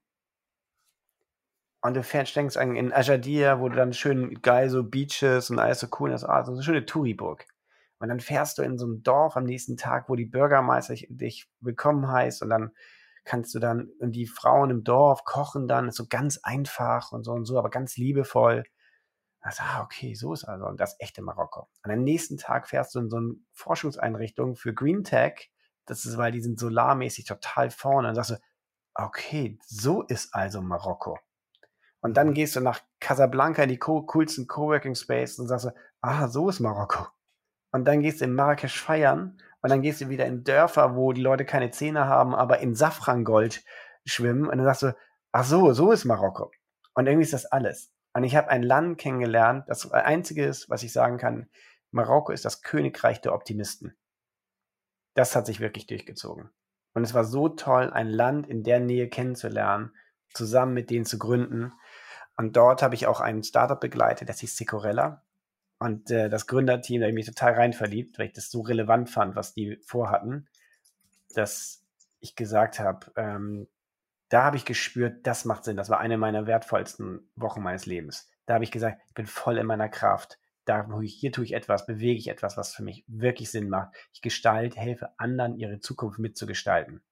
[1.85, 5.81] Und du fährst, denkst in Ajadir, wo du dann schön geil so Beaches und alles
[5.81, 7.45] so cool ist, ah, so eine schöne Touriburg.
[7.99, 11.49] Und dann fährst du in so ein Dorf am nächsten Tag, wo die Bürgermeister dich
[11.59, 12.71] willkommen heißt und dann
[13.25, 17.23] kannst du dann, und die Frauen im Dorf kochen dann, ist so ganz einfach und
[17.25, 18.63] so und so, aber ganz liebevoll.
[19.41, 21.67] Also, ah, okay, so ist also das echte Marokko.
[21.83, 25.51] Und am nächsten Tag fährst du in so eine Forschungseinrichtung für Green Tech.
[25.85, 28.07] Das ist, weil die sind solarmäßig total vorne.
[28.07, 28.35] Und sagst du,
[28.95, 31.19] okay, so ist also Marokko.
[32.03, 35.69] Und dann gehst du nach Casablanca in die co coolsten Coworking Space und sagst du,
[36.01, 37.07] ah, so ist Marokko.
[37.71, 41.13] Und dann gehst du in Marrakesch feiern und dann gehst du wieder in Dörfer, wo
[41.13, 43.63] die Leute keine Zähne haben, aber in Safrangold
[44.05, 44.47] schwimmen.
[44.47, 44.95] Und dann sagst du,
[45.31, 46.51] ach so, so ist Marokko.
[46.93, 47.91] Und irgendwie ist das alles.
[48.13, 51.49] Und ich habe ein Land kennengelernt, das einzige ist, was ich sagen kann,
[51.91, 53.95] Marokko ist das Königreich der Optimisten.
[55.15, 56.49] Das hat sich wirklich durchgezogen.
[56.93, 59.95] Und es war so toll, ein Land in der Nähe kennenzulernen,
[60.33, 61.73] zusammen mit denen zu gründen.
[62.35, 65.23] Und dort habe ich auch ein Startup begleitet, das hieß Sicorella.
[65.79, 68.61] Und äh, das Gründerteam, da habe ich mich total rein verliebt, weil ich das so
[68.61, 70.47] relevant fand, was die vorhatten,
[71.35, 71.83] dass
[72.19, 73.67] ich gesagt habe, ähm,
[74.29, 75.77] da habe ich gespürt, das macht Sinn.
[75.77, 78.31] Das war eine meiner wertvollsten Wochen meines Lebens.
[78.45, 80.39] Da habe ich gesagt, ich bin voll in meiner Kraft.
[80.65, 83.93] Da, hier tue ich etwas, bewege ich etwas, was für mich wirklich Sinn macht.
[84.13, 87.03] Ich gestalte, helfe anderen, ihre Zukunft mitzugestalten.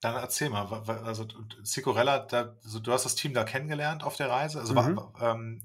[0.00, 0.66] Dann erzähl mal,
[1.04, 1.26] also
[1.62, 4.60] Sicorella, da, also du hast das Team da kennengelernt auf der Reise.
[4.60, 4.96] Also mhm.
[4.96, 5.62] war, ähm,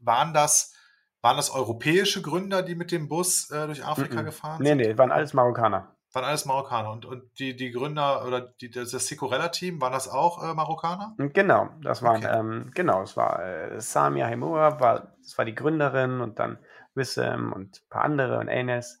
[0.00, 0.74] waren das,
[1.22, 4.24] waren das europäische Gründer, die mit dem Bus äh, durch Afrika -mm.
[4.24, 4.76] gefahren sind?
[4.76, 5.94] Nee, nee, waren alles Marokkaner.
[6.12, 6.90] Waren alles Marokkaner.
[6.90, 11.14] Und, und die, die Gründer oder die, das Sicorella-Team, waren das auch äh, Marokkaner?
[11.18, 12.38] Genau, das waren, okay.
[12.38, 16.58] ähm, genau, es war äh, Samia Hemura, war, das war die Gründerin und dann
[16.94, 19.00] Wissem und ein paar andere und Enes.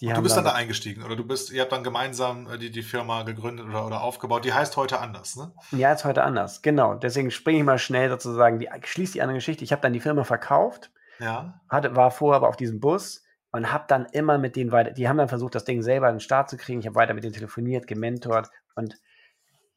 [0.00, 2.82] Du bist dann, da eingestiegen oder du bist, ihr habt dann gemeinsam äh, die, die
[2.82, 4.44] Firma gegründet oder, oder aufgebaut.
[4.44, 5.52] Die heißt heute anders, ne?
[5.72, 6.94] Ja, ist heute anders, genau.
[6.94, 9.62] Deswegen springe ich mal schnell sozusagen, die, schließe die andere Geschichte.
[9.62, 11.60] Ich habe dann die Firma verkauft, ja.
[11.68, 15.08] hatte, war vorher aber auf diesem Bus und habe dann immer mit denen weiter, die
[15.08, 16.80] haben dann versucht, das Ding selber in den Start zu kriegen.
[16.80, 18.96] Ich habe weiter mit denen telefoniert, gementort und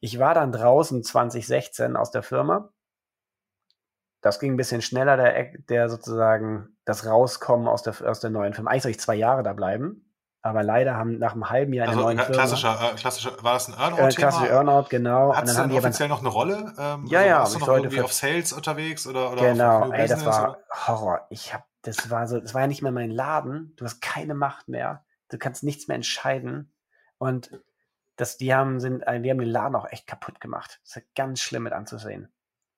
[0.00, 2.70] ich war dann draußen 2016 aus der Firma.
[4.20, 8.54] Das ging ein bisschen schneller, der, der sozusagen das Rauskommen aus der, aus der neuen
[8.54, 8.70] Firma.
[8.70, 10.13] Eigentlich soll ich zwei Jahre da bleiben.
[10.46, 13.54] Aber leider haben nach einem halben Jahr eine also, neue klassischer, Firma, äh, klassischer, war
[13.54, 14.08] das ein Earnout-Thema?
[14.08, 15.34] Äh, klassischer Earnout, genau.
[15.34, 16.74] Hat es dann, dann offiziell noch eine Rolle?
[16.78, 17.38] Ähm, ja, also ja.
[17.38, 20.58] Warst du noch irgendwie auf Sales unterwegs oder, oder genau, ey, das war oder?
[20.86, 21.26] Horror.
[21.30, 23.72] Ich habe, das war so, das war ja nicht mehr mein Laden.
[23.76, 25.06] Du hast keine Macht mehr.
[25.30, 26.74] Du kannst nichts mehr entscheiden.
[27.16, 27.58] Und
[28.16, 30.78] das, die haben, sind, äh, die haben den Laden auch echt kaputt gemacht.
[30.84, 32.30] Das ist ganz schlimm mit anzusehen.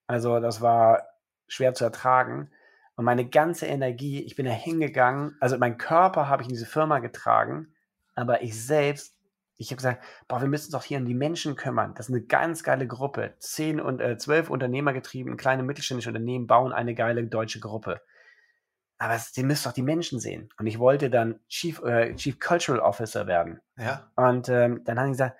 [0.07, 1.03] Also, das war
[1.49, 2.49] schwer zu ertragen.
[2.97, 6.67] Und meine ganze Energie, ich bin da hingegangen, also mein Körper habe ich in diese
[6.67, 7.75] Firma getragen,
[8.15, 9.15] aber ich selbst,
[9.59, 11.95] ich habe gesagt, boah, wir müssen uns doch hier um die Menschen kümmern.
[11.95, 13.35] Das ist eine ganz geile Gruppe.
[13.39, 18.01] Zehn und äh, zwölf Unternehmergetrieben, kleine mittelständische Unternehmen bauen eine geile deutsche Gruppe.
[18.99, 20.49] Aber sie müssen doch die Menschen sehen.
[20.59, 23.61] Und ich wollte dann Chief, äh, Chief Cultural Officer werden.
[23.77, 24.11] Ja.
[24.17, 25.37] Und ähm, dann haben die gesagt,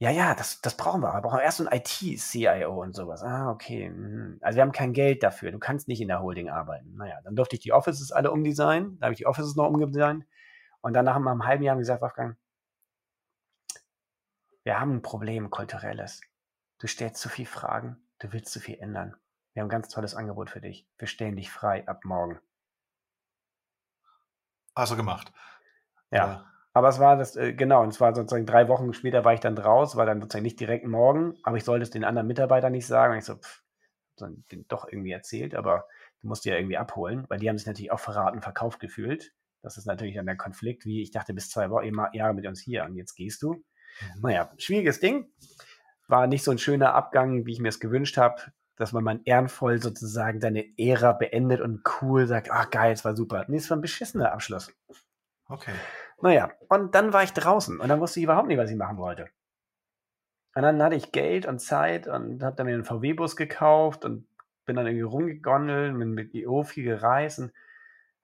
[0.00, 1.12] ja, ja, das, das brauchen wir.
[1.12, 3.22] Wir brauchen erst so ein IT-CIO und sowas.
[3.24, 3.90] Ah, okay.
[3.90, 4.38] Mhm.
[4.40, 5.50] Also wir haben kein Geld dafür.
[5.50, 6.94] Du kannst nicht in der Holding arbeiten.
[6.96, 8.98] Naja, dann durfte ich die Offices alle umdesignen.
[9.00, 10.24] Da habe ich die Offices noch umgedesignt.
[10.82, 12.36] Und dann nach einem halben Jahr haben wir gesagt, Wolfgang,
[14.62, 16.20] wir haben ein Problem kulturelles.
[16.78, 19.16] Du stellst zu viel Fragen, du willst zu viel ändern.
[19.52, 20.86] wir haben ein ganz tolles Angebot für dich.
[20.96, 22.38] Wir stellen dich frei ab morgen.
[24.74, 25.32] Also gemacht.
[26.12, 26.26] Ja.
[26.26, 26.52] ja.
[26.72, 29.56] Aber es war das, äh, genau, und zwar sozusagen drei Wochen später war ich dann
[29.56, 32.86] draus, war dann sozusagen nicht direkt morgen, aber ich sollte es den anderen Mitarbeitern nicht
[32.86, 33.12] sagen.
[33.12, 33.62] Und ich so, pff,
[34.16, 35.86] dann doch irgendwie erzählt, aber
[36.20, 39.32] du musst die ja irgendwie abholen, weil die haben sich natürlich auch verraten, verkauft gefühlt.
[39.62, 42.60] Das ist natürlich dann der Konflikt, wie ich dachte, bis zwei Wochen, Jahre mit uns
[42.60, 43.54] hier und jetzt gehst du.
[43.54, 44.20] Mhm.
[44.22, 45.30] Naja, schwieriges Ding.
[46.06, 48.40] War nicht so ein schöner Abgang, wie ich mir es gewünscht habe,
[48.76, 53.16] dass man mal ehrenvoll sozusagen seine Ära beendet und cool sagt, ach geil, es war
[53.16, 53.44] super.
[53.48, 54.72] Nee, es war ein beschissener Abschluss.
[55.46, 55.72] Okay.
[56.20, 58.98] Naja, und dann war ich draußen und dann wusste ich überhaupt nicht, was ich machen
[58.98, 59.28] wollte.
[60.54, 64.26] Und dann hatte ich Geld und Zeit und habe dann mir einen VW-Bus gekauft und
[64.64, 67.52] bin dann irgendwie rumgegondelt, bin mit EO viel gereist und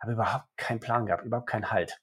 [0.01, 2.01] habe überhaupt keinen Plan gehabt, überhaupt keinen Halt.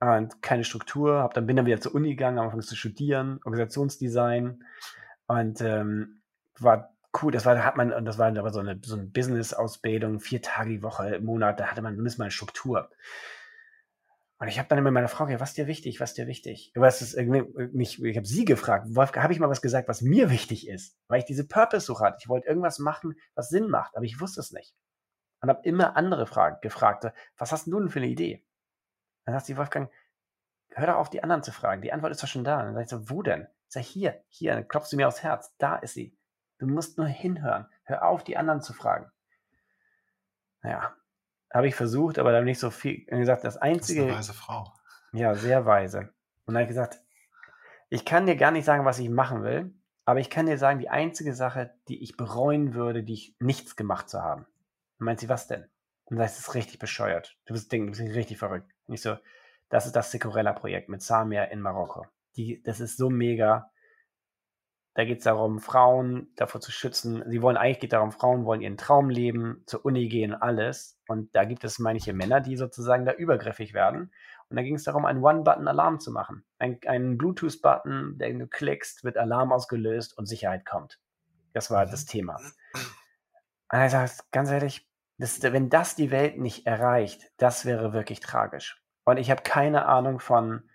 [0.00, 3.40] Und keine Struktur, hab dann, bin dann wieder zur Uni gegangen, am Anfang zu studieren,
[3.44, 4.64] Organisationsdesign
[5.28, 6.20] und ähm,
[6.58, 9.04] war cool, das war, da hat man, und das war aber so eine, so eine
[9.04, 12.90] Business-Ausbildung, vier Tage die Woche Monat, da hatte man zumindest mal eine Struktur.
[14.38, 16.26] Und ich habe dann immer meine Frau gesagt, was ist dir wichtig, was ist dir
[16.26, 16.72] wichtig?
[16.74, 20.68] Was ist nicht, ich habe sie gefragt, habe ich mal was gesagt, was mir wichtig
[20.68, 22.18] ist, weil ich diese Purpose-Suche hatte.
[22.20, 24.74] Ich wollte irgendwas machen, was Sinn macht, aber ich wusste es nicht.
[25.40, 27.06] Und habe immer andere Fragen gefragt.
[27.36, 28.44] Was hast du denn für eine Idee?
[29.24, 29.90] Dann sagt sie, Wolfgang,
[30.70, 31.82] hör doch auf, die anderen zu fragen.
[31.82, 32.60] Die Antwort ist doch schon da.
[32.60, 33.46] Und dann sag ich so, wo denn?
[33.68, 35.54] Sag, hier, hier, dann klopfst du mir aufs Herz.
[35.58, 36.16] Da ist sie.
[36.58, 37.66] Du musst nur hinhören.
[37.84, 39.10] Hör auf, die anderen zu fragen.
[40.62, 40.96] Naja,
[41.54, 43.06] habe ich versucht, aber dann nicht so viel.
[43.10, 44.00] Und gesagt, das einzige.
[44.00, 44.72] Das ist eine weise Frau.
[45.12, 45.98] Ja, sehr weise.
[46.46, 47.00] Und dann habe ich gesagt,
[47.88, 49.72] ich kann dir gar nicht sagen, was ich machen will,
[50.04, 53.76] aber ich kann dir sagen, die einzige Sache, die ich bereuen würde, die ich nichts
[53.76, 54.46] gemacht zu haben.
[54.98, 55.62] Und meint sie, was denn?
[56.06, 57.36] Und dann sagt, das ist richtig bescheuert.
[57.46, 58.70] Du bist, du bist richtig verrückt.
[58.86, 59.16] Und ich so,
[59.68, 62.06] das ist das Secorella-Projekt mit Samia in Marokko.
[62.36, 63.70] Die, das ist so mega.
[64.94, 67.24] Da geht es darum, Frauen davor zu schützen.
[67.26, 71.00] Sie wollen eigentlich geht darum, Frauen wollen ihren Traum leben, zur Uni gehen, alles.
[71.08, 74.12] Und da gibt es manche Männer, die sozusagen da übergriffig werden.
[74.48, 76.44] Und da ging es darum, einen One-Button-Alarm zu machen.
[76.58, 81.00] Ein, einen Bluetooth-Button, den du klickst, wird Alarm ausgelöst und Sicherheit kommt.
[81.52, 82.36] Das war das Thema.
[83.72, 88.20] Und er sagt, ganz ehrlich, das, wenn das die Welt nicht erreicht, das wäre wirklich
[88.20, 88.80] tragisch.
[89.04, 90.68] Und ich habe keine Ahnung von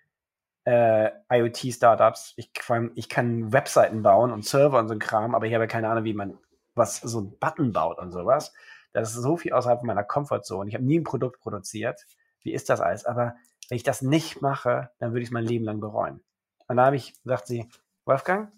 [0.65, 2.33] äh, IoT-Startups.
[2.37, 2.51] Ich,
[2.95, 6.03] ich kann Webseiten bauen und Server und so ein Kram, aber ich habe keine Ahnung,
[6.03, 6.37] wie man
[6.75, 8.53] was so ein Button baut und sowas.
[8.93, 10.69] Das ist so viel außerhalb meiner Comfortzone.
[10.69, 12.05] Ich habe nie ein Produkt produziert.
[12.41, 13.05] Wie ist das alles?
[13.05, 13.35] Aber
[13.67, 16.21] wenn ich das nicht mache, dann würde ich es mein Leben lang bereuen.
[16.67, 17.69] Und da habe ich, sagt sie,
[18.05, 18.51] Wolfgang,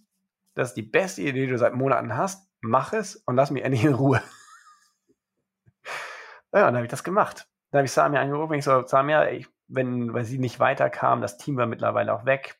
[0.53, 2.47] das ist die beste Idee, die du seit Monaten hast.
[2.61, 4.21] Mach es und lass mich endlich in Ruhe.
[6.53, 7.47] ja, und dann habe ich das gemacht.
[7.71, 8.53] Dann habe ich Samia angerufen.
[8.53, 12.59] Ich so, Samia, ich wenn, weil sie nicht weiterkam, das Team war mittlerweile auch weg,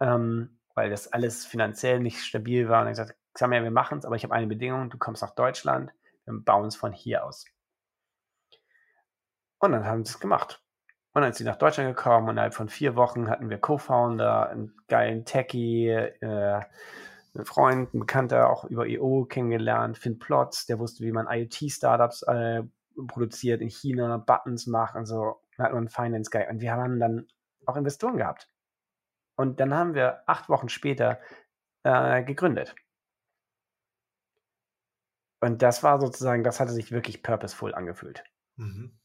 [0.00, 2.82] ähm, weil das alles finanziell nicht stabil war.
[2.82, 5.34] Und ich gesagt, Xavier, wir machen es, aber ich habe eine Bedingung, du kommst nach
[5.34, 5.92] Deutschland,
[6.24, 7.44] wir bauen es von hier aus.
[9.58, 10.62] Und dann haben sie es gemacht.
[11.12, 14.76] Und dann ist sie nach Deutschland gekommen innerhalb von vier Wochen hatten wir Co-Founder, einen
[14.88, 16.60] geilen Techie, äh,
[17.34, 22.22] einen Freund, ein Bekannter auch über EO kennengelernt, Finn Plotz, der wusste, wie man IoT-Startups
[22.24, 22.62] äh,
[23.06, 25.40] produziert in China, Buttons macht und so.
[25.56, 27.26] Da hatten wir einen Finance Guy und wir haben dann
[27.66, 28.50] auch Investoren gehabt.
[29.36, 31.20] Und dann haben wir acht Wochen später
[31.82, 32.74] äh, gegründet.
[35.40, 38.24] Und das war sozusagen, das hatte sich wirklich purposeful angefühlt.
[38.56, 38.98] Mhm.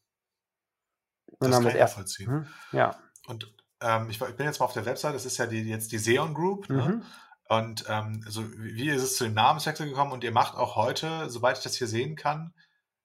[1.40, 2.30] Das kann ich nachvollziehen.
[2.30, 2.96] Hm, ja.
[3.28, 5.92] Und ähm, ich, ich, bin jetzt mal auf der Website, das ist ja die, jetzt
[5.92, 6.70] die Seon Group.
[6.70, 6.82] Ne?
[6.82, 7.04] Mhm.
[7.50, 10.12] Und ähm, also wie ist es zu dem Namenswechsel gekommen?
[10.12, 12.54] Und ihr macht auch heute, soweit ich das hier sehen kann,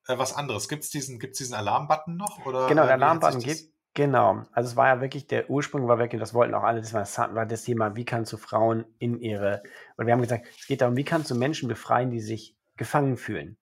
[0.08, 0.68] äh, was anderes.
[0.68, 2.44] Gibt es diesen, gibt's diesen Alarmbutton noch?
[2.46, 3.70] Oder genau, der Alarmbutton geht.
[3.94, 4.42] Genau.
[4.52, 7.34] Also es war ja wirklich, der Ursprung war wirklich, das wollten auch alle, das war,
[7.34, 9.62] war das Thema, wie kannst du Frauen in ihre,
[9.96, 13.16] oder wir haben gesagt, es geht darum, wie kannst du Menschen befreien, die sich gefangen
[13.16, 13.56] fühlen.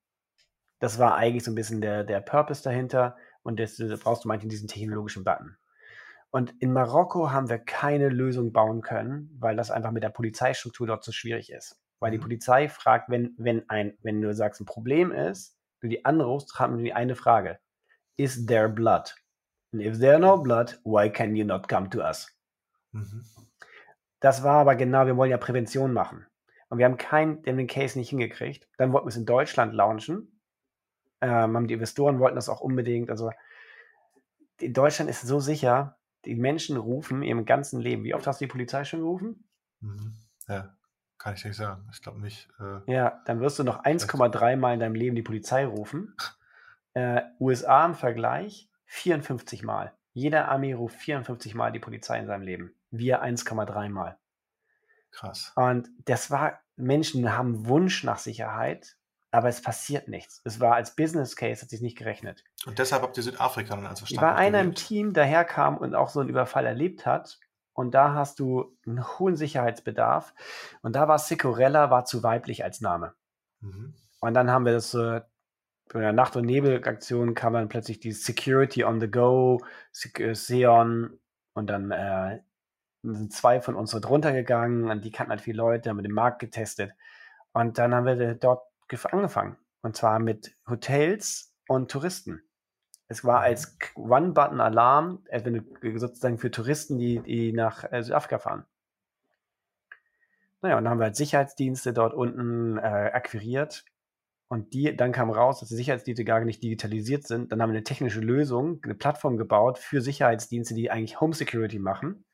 [0.80, 4.28] Das war eigentlich so ein bisschen der, der Purpose dahinter und das, das brauchst du
[4.28, 5.57] manchmal diesen technologischen Button.
[6.30, 10.88] Und in Marokko haben wir keine Lösung bauen können, weil das einfach mit der Polizeistruktur
[10.88, 11.80] dort so schwierig ist.
[12.00, 12.22] Weil die mhm.
[12.22, 16.78] Polizei fragt, wenn, wenn, ein, wenn du sagst, ein Problem ist, du die anrufst, haben
[16.78, 17.59] die eine Frage.
[18.16, 19.14] Is there blood?
[19.72, 22.28] And if there no blood, why can you not come to us?
[22.93, 23.24] Mhm.
[24.20, 26.26] Das war aber genau, wir wollen ja Prävention machen.
[26.70, 28.66] Und wir haben keinen, den Case nicht hingekriegt.
[28.78, 30.41] Dann wollten wir es in Deutschland launchen.
[31.20, 33.11] Ähm, haben die Investoren wollten das auch unbedingt.
[33.11, 33.30] Also
[34.61, 38.05] in Deutschland ist so sicher, die Menschen rufen ihrem ganzen Leben.
[38.05, 39.47] Wie oft hast du die Polizei schon gerufen?
[39.80, 40.16] Mhm.
[40.49, 40.74] Ja.
[41.25, 41.89] Kann ich nicht sagen.
[41.91, 42.51] Ich glaube nicht.
[42.61, 46.14] Äh, ja, dann wirst du noch 1,3 Mal in deinem Leben die Polizei rufen.
[46.97, 49.93] Äh, USA im Vergleich 54 Mal.
[50.12, 52.72] Jeder Armee ruft 54 Mal die Polizei in seinem Leben.
[52.93, 54.16] Wir 1,3 Mal.
[55.11, 55.51] Krass.
[55.57, 58.97] Und das war, Menschen haben Wunsch nach Sicherheit,
[59.33, 60.41] aber es passiert nichts.
[60.45, 62.45] Es war als Business Case, hat sich nicht gerechnet.
[62.64, 66.11] Und deshalb habt ihr Südafrika dann also stark Weil einer im Team daherkam und auch
[66.11, 67.41] so einen Überfall erlebt hat.
[67.75, 70.33] Und da hast du einen hohen Sicherheitsbedarf.
[70.81, 73.14] Und da war Sicorella war zu weiblich als Name.
[73.61, 73.95] Mhm.
[74.20, 75.20] Und dann haben wir das äh,
[75.93, 79.61] bei der Nacht- und Nebel-Aktion kam dann plötzlich die Security on the Go,
[79.93, 81.18] Seon
[81.53, 82.41] und dann äh,
[83.03, 86.12] sind zwei von uns so drunter gegangen und die kannten halt viele Leute, haben den
[86.12, 86.93] Markt getestet.
[87.53, 88.62] Und dann haben wir dort
[89.11, 89.57] angefangen.
[89.83, 92.43] Und zwar mit Hotels und Touristen.
[93.09, 95.24] Es war als One-Button-Alarm,
[95.96, 98.64] sozusagen für Touristen, die, die nach äh, Südafrika fahren.
[100.62, 103.84] Naja, und dann haben wir halt Sicherheitsdienste dort unten äh, akquiriert.
[104.48, 107.52] Und die, dann kam raus, dass die Sicherheitsdienste gar nicht digitalisiert sind.
[107.52, 111.78] Dann haben wir eine technische Lösung, eine Plattform gebaut für Sicherheitsdienste, die eigentlich Home Security
[111.78, 112.24] machen.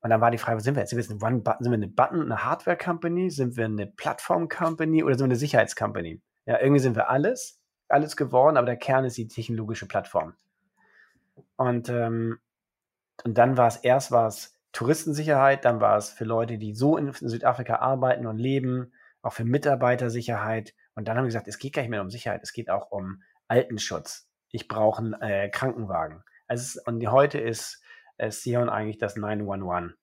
[0.00, 0.90] Und dann war die Frage, sind wir jetzt?
[0.90, 3.30] Sind wir, jetzt eine, sind wir eine Button, eine Hardware-Company?
[3.30, 6.20] Sind wir eine Plattform-Company oder sind wir eine Sicherheits-Company?
[6.46, 7.57] Ja, irgendwie sind wir alles,
[7.88, 10.34] alles geworden, aber der Kern ist die technologische Plattform.
[11.56, 12.38] Und, ähm,
[13.24, 16.96] und dann war es erst war es Touristensicherheit, dann war es für Leute, die so
[16.96, 20.74] in Südafrika arbeiten und leben, auch für Mitarbeitersicherheit.
[20.94, 22.90] Und dann haben wir gesagt, es geht gar nicht mehr um Sicherheit, es geht auch
[22.90, 24.28] um Altenschutz.
[24.50, 26.22] Ich brauche einen äh, Krankenwagen.
[26.46, 27.82] Also, und heute ist
[28.18, 29.94] äh, Sion eigentlich das 911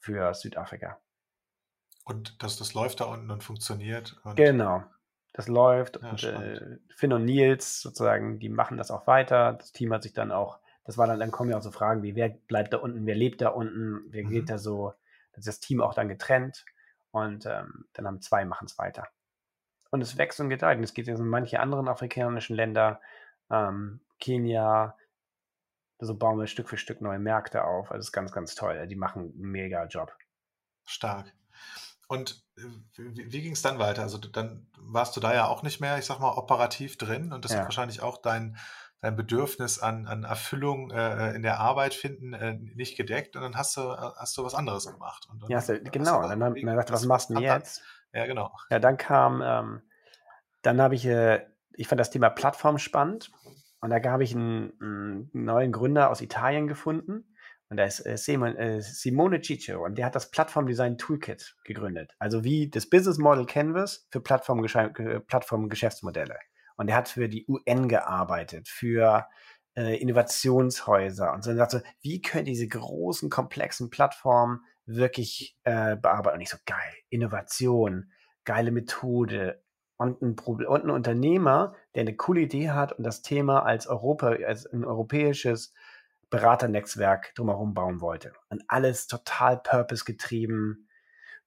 [0.00, 0.98] für Südafrika.
[2.04, 4.18] Und dass das läuft da unten und funktioniert.
[4.24, 4.84] Und genau.
[5.38, 6.02] Das läuft.
[6.02, 9.52] Ja, und, äh, Finn und Nils sozusagen, die machen das auch weiter.
[9.52, 12.02] Das Team hat sich dann auch, das war dann, dann kommen ja auch so Fragen
[12.02, 14.30] wie, wer bleibt da unten, wer lebt da unten, wer mhm.
[14.30, 14.94] geht da so.
[15.30, 16.64] Das ist das Team auch dann getrennt.
[17.12, 19.06] Und ähm, dann haben zwei, machen es weiter.
[19.90, 20.78] Und es wächst und gedeiht.
[20.78, 23.00] Und es geht jetzt in manche anderen afrikanischen Länder,
[23.48, 24.96] ähm, Kenia,
[26.00, 27.92] so bauen wir Stück für Stück neue Märkte auf.
[27.92, 28.88] Also das ist ganz, ganz toll.
[28.88, 30.12] Die machen einen mega Job.
[30.84, 31.32] Stark.
[32.08, 32.42] Und
[32.96, 34.02] wie, wie ging es dann weiter?
[34.02, 37.44] Also dann warst du da ja auch nicht mehr, ich sag mal, operativ drin und
[37.44, 37.58] das ja.
[37.58, 38.56] hat wahrscheinlich auch dein,
[39.00, 43.56] dein Bedürfnis an, an Erfüllung äh, in der Arbeit finden äh, nicht gedeckt und dann
[43.56, 45.28] hast du, äh, hast du was anderes gemacht.
[45.28, 46.22] Dann, ja, so, genau.
[46.22, 47.82] Dann, dann, dann dachte was machst du denn jetzt?
[48.12, 48.52] Ja, genau.
[48.70, 49.82] Ja, dann kam, ähm,
[50.62, 53.30] dann habe ich, äh, ich fand das Thema Plattform spannend
[53.80, 57.36] und da habe ich einen, einen, neuen Gründer aus Italien gefunden.
[57.70, 62.14] Und da ist äh, äh, Simone Ciccio und der hat das Plattformdesign Toolkit gegründet.
[62.18, 66.38] Also wie das Business Model Canvas für Plattform-Geschäftsmodelle.
[66.76, 69.26] Und er hat für die UN gearbeitet, für
[69.76, 71.50] äh, Innovationshäuser und so.
[71.50, 76.36] Und sagte, wie können diese großen, komplexen Plattformen wirklich äh, bearbeiten?
[76.36, 78.12] Und ich so, geil, Innovation,
[78.44, 79.62] geile Methode,
[79.98, 84.28] und ein, und ein Unternehmer, der eine coole Idee hat und das Thema als Europa,
[84.28, 85.74] als ein europäisches
[86.30, 88.32] Beraternetzwerk drumherum bauen wollte.
[88.48, 90.88] Und alles total purpose getrieben.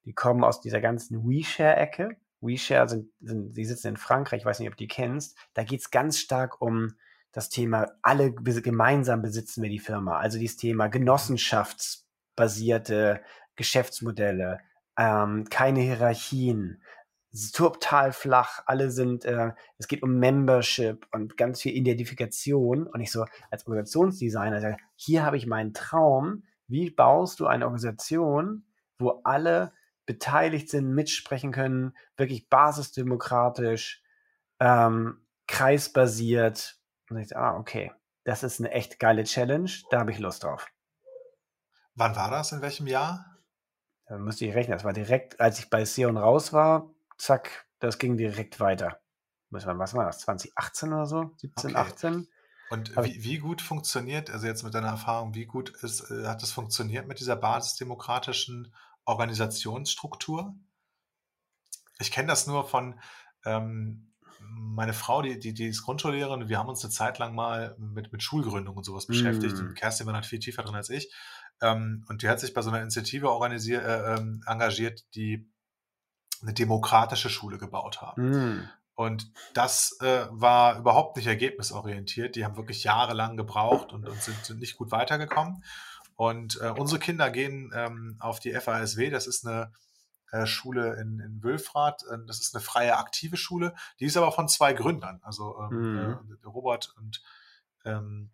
[0.05, 2.17] Die kommen aus dieser ganzen WeShare-Ecke.
[2.41, 5.37] WeShare sind, sind, die sitzen in Frankreich, ich weiß nicht, ob du die kennst.
[5.53, 6.95] Da geht es ganz stark um
[7.31, 10.19] das Thema, alle gemeinsam besitzen wir die Firma.
[10.19, 13.21] Also dieses Thema genossenschaftsbasierte
[13.55, 14.59] Geschäftsmodelle,
[14.97, 16.81] ähm, keine Hierarchien,
[17.51, 22.87] total flach, alle sind, äh, es geht um Membership und ganz viel Identifikation.
[22.87, 27.65] Und ich so als Organisationsdesigner sage, hier habe ich meinen Traum, wie baust du eine
[27.65, 28.65] Organisation,
[28.99, 29.73] wo alle
[30.05, 34.03] beteiligt sind, mitsprechen können, wirklich basisdemokratisch,
[34.59, 36.79] ähm, kreisbasiert.
[37.09, 37.91] Und ich so, ah, okay,
[38.23, 40.67] das ist eine echt geile Challenge, da habe ich Lust drauf.
[41.95, 42.51] Wann war das?
[42.51, 43.37] In welchem Jahr?
[44.05, 44.75] Da müsste ich rechnen.
[44.75, 46.89] Das war direkt, als ich bei Sion raus war,
[47.21, 49.01] zack, das ging direkt weiter.
[49.49, 50.19] Was war das?
[50.19, 51.31] 2018 oder so?
[51.37, 51.79] 17, okay.
[51.79, 52.27] 18?
[52.69, 56.41] Und wie, wie, gut funktioniert, also jetzt mit deiner Erfahrung, wie gut ist, äh, hat
[56.41, 60.55] es funktioniert mit dieser basisdemokratischen Organisationsstruktur?
[61.99, 62.97] Ich kenne das nur von
[63.43, 67.75] ähm, meine Frau, die, die, die ist Grundschullehrerin, wir haben uns eine Zeit lang mal
[67.77, 69.57] mit, mit Schulgründung und sowas beschäftigt.
[69.57, 69.73] Mm.
[69.73, 71.13] Kerstin war halt viel tiefer drin als ich.
[71.61, 75.51] Ähm, und die hat sich bei so einer Initiative organisiert, äh, ähm, engagiert, die
[76.41, 78.29] eine demokratische Schule gebaut haben.
[78.29, 78.69] Mm.
[78.95, 82.35] Und das äh, war überhaupt nicht ergebnisorientiert.
[82.35, 85.63] Die haben wirklich jahrelang gebraucht und, und sind, sind, nicht gut weitergekommen.
[86.15, 89.09] Und äh, unsere Kinder gehen ähm, auf die FASW.
[89.09, 89.71] Das ist eine
[90.31, 92.03] äh, Schule in, in Wülfrath.
[92.11, 93.73] Äh, das ist eine freie, aktive Schule.
[93.99, 95.19] Die ist aber von zwei Gründern.
[95.23, 96.45] Also ähm, mm.
[96.45, 97.23] Robert und
[97.85, 98.29] ähm,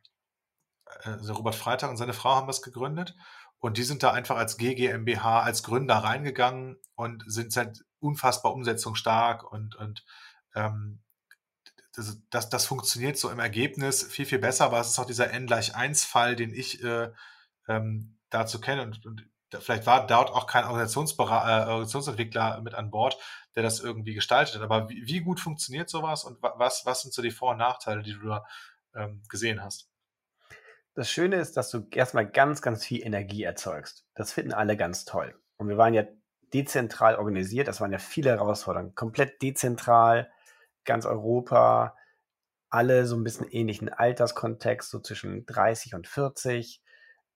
[1.04, 3.16] also Robert Freitag und seine Frau haben das gegründet.
[3.60, 9.52] Und die sind da einfach als GGMBH, als Gründer reingegangen und sind seit unfassbar umsetzungsstark
[9.52, 10.06] und, und
[10.56, 11.00] ähm,
[11.94, 15.32] das, das, das funktioniert so im Ergebnis viel, viel besser, aber es ist auch dieser
[15.32, 17.10] N gleich 1 Fall, den ich äh,
[17.68, 19.28] ähm, dazu kenne und, und
[19.60, 23.18] vielleicht war dort auch kein Organisationsbera äh, Organisationsentwickler mit an Bord,
[23.56, 24.62] der das irgendwie gestaltet hat.
[24.62, 28.04] Aber wie, wie gut funktioniert sowas und was, was sind so die Vor- und Nachteile,
[28.04, 28.46] die du da
[28.96, 29.90] ähm, gesehen hast?
[30.96, 34.06] Das Schöne ist, dass du erstmal ganz, ganz viel Energie erzeugst.
[34.16, 35.40] Das finden alle ganz toll.
[35.58, 36.04] Und wir waren ja
[36.54, 37.68] dezentral organisiert.
[37.68, 38.96] Das waren ja viele Herausforderungen.
[38.96, 40.30] Komplett dezentral,
[40.86, 41.96] ganz Europa,
[42.70, 46.82] alle so ein bisschen ähnlichen Alterskontext, so zwischen 30 und 40.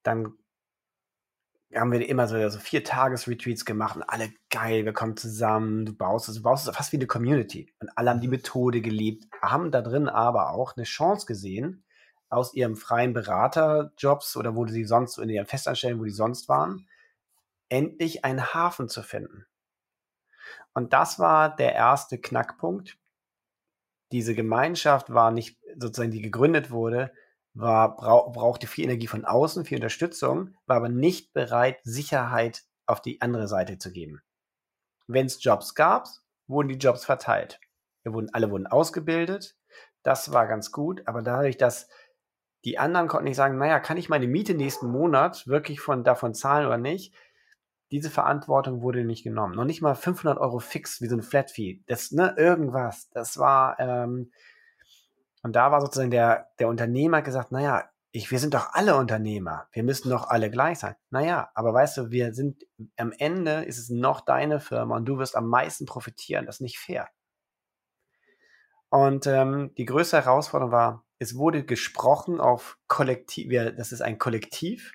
[0.03, 0.33] Dann
[1.73, 5.93] haben wir immer so, so vier Tages-Retreats gemacht und alle geil, wir kommen zusammen, du
[5.95, 7.71] baust es, du baust es fast wie eine Community.
[7.79, 11.83] Und alle haben die Methode geliebt, haben da drin aber auch eine Chance gesehen,
[12.29, 16.87] aus ihrem freien Beraterjobs oder wo sie sonst in ihren Festanstellungen, wo die sonst waren,
[17.71, 19.45] endlich einen Hafen zu finden.
[20.73, 22.97] Und das war der erste Knackpunkt.
[24.11, 27.13] Diese Gemeinschaft war nicht sozusagen, die gegründet wurde,
[27.53, 33.01] war, brauch, brauchte viel Energie von außen, viel Unterstützung, war aber nicht bereit, Sicherheit auf
[33.01, 34.21] die andere Seite zu geben.
[35.07, 36.07] Wenn es Jobs gab,
[36.47, 37.59] wurden die Jobs verteilt.
[38.03, 39.55] Wir wurden, alle wurden ausgebildet.
[40.03, 41.87] Das war ganz gut, aber dadurch, dass
[42.65, 46.33] die anderen konnten nicht sagen, naja, kann ich meine Miete nächsten Monat wirklich von davon
[46.33, 47.13] zahlen oder nicht?
[47.91, 49.55] Diese Verantwortung wurde nicht genommen.
[49.55, 51.83] Noch nicht mal 500 Euro fix wie so ein Flat Fee.
[51.87, 53.09] Das, ne, irgendwas.
[53.09, 54.31] Das war, ähm,
[55.43, 59.67] und da war sozusagen der, der Unternehmer gesagt, naja, ich, wir sind doch alle Unternehmer.
[59.71, 60.95] Wir müssen doch alle gleich sein.
[61.09, 62.65] Naja, aber weißt du, wir sind,
[62.97, 66.45] am Ende ist es noch deine Firma und du wirst am meisten profitieren.
[66.45, 67.09] Das ist nicht fair.
[68.89, 74.93] Und ähm, die größte Herausforderung war, es wurde gesprochen auf Kollektiv, das ist ein Kollektiv.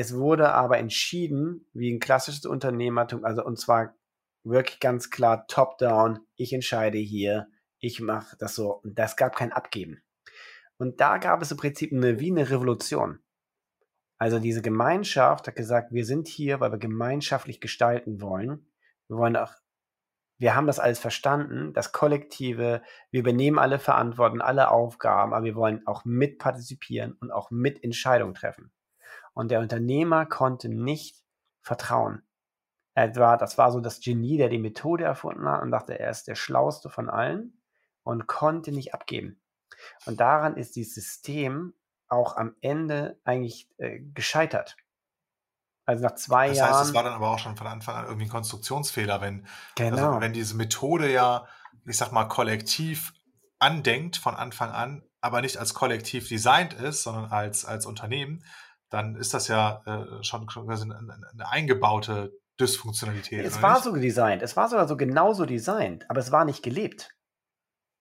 [0.00, 3.96] Es wurde aber entschieden, wie ein klassisches Unternehmertum, also und zwar
[4.44, 7.48] wirklich ganz klar top-down, ich entscheide hier,
[7.80, 8.74] ich mache das so.
[8.74, 10.00] Und das gab kein Abgeben.
[10.76, 13.18] Und da gab es im Prinzip eine, wie eine Revolution.
[14.18, 18.70] Also diese Gemeinschaft hat gesagt, wir sind hier, weil wir gemeinschaftlich gestalten wollen.
[19.08, 19.52] Wir wollen auch,
[20.38, 25.56] wir haben das alles verstanden, das Kollektive, wir übernehmen alle Verantwortung, alle Aufgaben, aber wir
[25.56, 28.70] wollen auch mitpartizipieren und auch mit Entscheidungen treffen.
[29.38, 31.22] Und der Unternehmer konnte nicht
[31.60, 32.22] vertrauen.
[32.94, 36.10] Er war, das war so das Genie, der die Methode erfunden hat und dachte, er
[36.10, 37.62] ist der Schlauste von allen
[38.02, 39.40] und konnte nicht abgeben.
[40.06, 41.74] Und daran ist dieses System
[42.08, 44.76] auch am Ende eigentlich äh, gescheitert.
[45.84, 46.70] Also nach zwei das Jahren.
[46.70, 49.46] Das heißt, es war dann aber auch schon von Anfang an irgendwie ein Konstruktionsfehler, wenn,
[49.76, 50.08] genau.
[50.08, 51.46] also wenn diese Methode ja,
[51.86, 53.12] ich sag mal, kollektiv
[53.60, 58.42] andenkt von Anfang an, aber nicht als kollektiv designt ist, sondern als, als Unternehmen,
[58.90, 60.96] dann ist das ja äh, schon, schon eine,
[61.32, 63.44] eine eingebaute Dysfunktionalität.
[63.44, 63.84] Es war nicht?
[63.84, 67.14] so designt, es war sogar so genauso designt, aber es war nicht gelebt.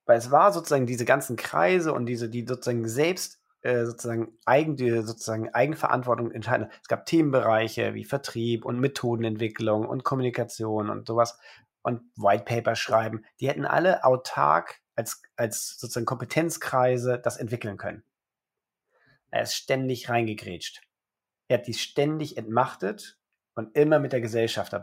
[0.06, 4.76] Weil es war sozusagen diese ganzen Kreise und diese, die sozusagen selbst äh, sozusagen, eigen,
[4.78, 6.70] die sozusagen Eigenverantwortung entscheiden.
[6.82, 11.38] Es gab Themenbereiche wie Vertrieb und Methodenentwicklung und Kommunikation und sowas
[11.82, 13.26] und White Paper schreiben.
[13.40, 18.04] Die hätten alle autark als, als sozusagen Kompetenzkreise das entwickeln können.
[19.38, 20.82] Er ist ständig reingegrätscht.
[21.48, 23.18] Er hat die ständig entmachtet
[23.56, 24.74] und immer mit der Gesellschaft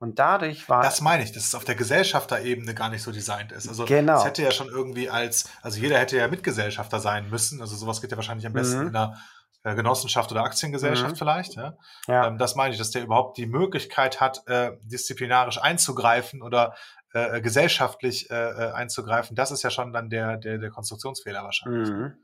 [0.00, 0.82] und dadurch war.
[0.82, 3.68] Das meine ich, dass es auf der Gesellschafterebene gar nicht so designt ist.
[3.68, 4.18] Also genau.
[4.18, 7.60] es hätte ja schon irgendwie als, also jeder hätte ja Mitgesellschafter sein müssen.
[7.60, 8.88] Also sowas geht ja wahrscheinlich am besten mhm.
[8.88, 9.18] in einer
[9.64, 11.16] äh, Genossenschaft oder Aktiengesellschaft mhm.
[11.16, 11.54] vielleicht.
[11.56, 11.76] Ja?
[12.06, 12.28] ja.
[12.28, 16.74] Ähm, das meine ich, dass der überhaupt die Möglichkeit hat, äh, disziplinarisch einzugreifen oder
[17.12, 19.34] äh, gesellschaftlich äh, äh, einzugreifen.
[19.34, 21.88] Das ist ja schon dann der, der, der Konstruktionsfehler wahrscheinlich.
[21.90, 22.14] Mhm.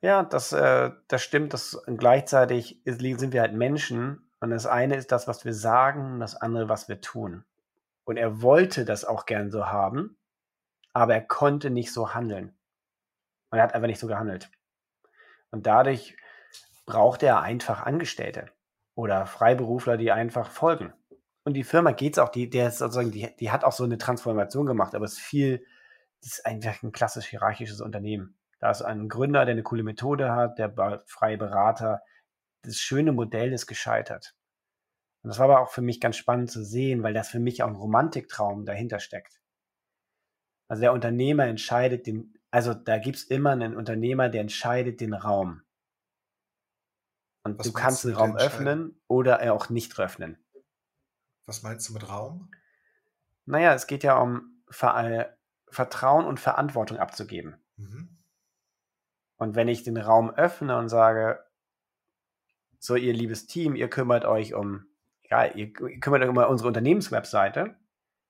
[0.00, 1.52] Ja, das, äh, das stimmt.
[1.52, 6.36] Das, gleichzeitig sind wir halt Menschen und das eine ist das, was wir sagen, das
[6.36, 7.44] andere, was wir tun.
[8.04, 10.16] Und er wollte das auch gern so haben,
[10.92, 12.56] aber er konnte nicht so handeln.
[13.50, 14.50] Und er hat einfach nicht so gehandelt.
[15.50, 16.16] Und dadurch
[16.84, 18.50] braucht er einfach Angestellte
[18.94, 20.92] oder Freiberufler, die einfach folgen.
[21.44, 23.98] Und die Firma geht's auch, die, der ist sozusagen, die, die hat auch so eine
[23.98, 25.64] Transformation gemacht, aber es ist viel,
[26.20, 28.35] das ist einfach ein klassisch hierarchisches Unternehmen.
[28.58, 32.02] Da ist ein Gründer, der eine coole Methode hat, der freie Berater,
[32.62, 34.34] das schöne Modell ist gescheitert.
[35.22, 37.62] Und das war aber auch für mich ganz spannend zu sehen, weil das für mich
[37.62, 39.40] auch ein Romantiktraum dahinter steckt.
[40.68, 45.14] Also der Unternehmer entscheidet den, also da gibt es immer einen Unternehmer, der entscheidet den
[45.14, 45.62] Raum.
[47.44, 50.38] Und Was du kannst den Raum öffnen oder er auch nicht öffnen.
[51.46, 52.50] Was meinst du mit Raum?
[53.44, 55.36] Naja, es geht ja um Ver
[55.68, 57.56] Vertrauen und Verantwortung abzugeben.
[57.76, 58.15] Mhm.
[59.36, 61.44] Und wenn ich den Raum öffne und sage,
[62.78, 64.86] so, ihr liebes Team, ihr kümmert euch um,
[65.28, 67.76] ja, ihr kümmert euch um unsere Unternehmenswebseite.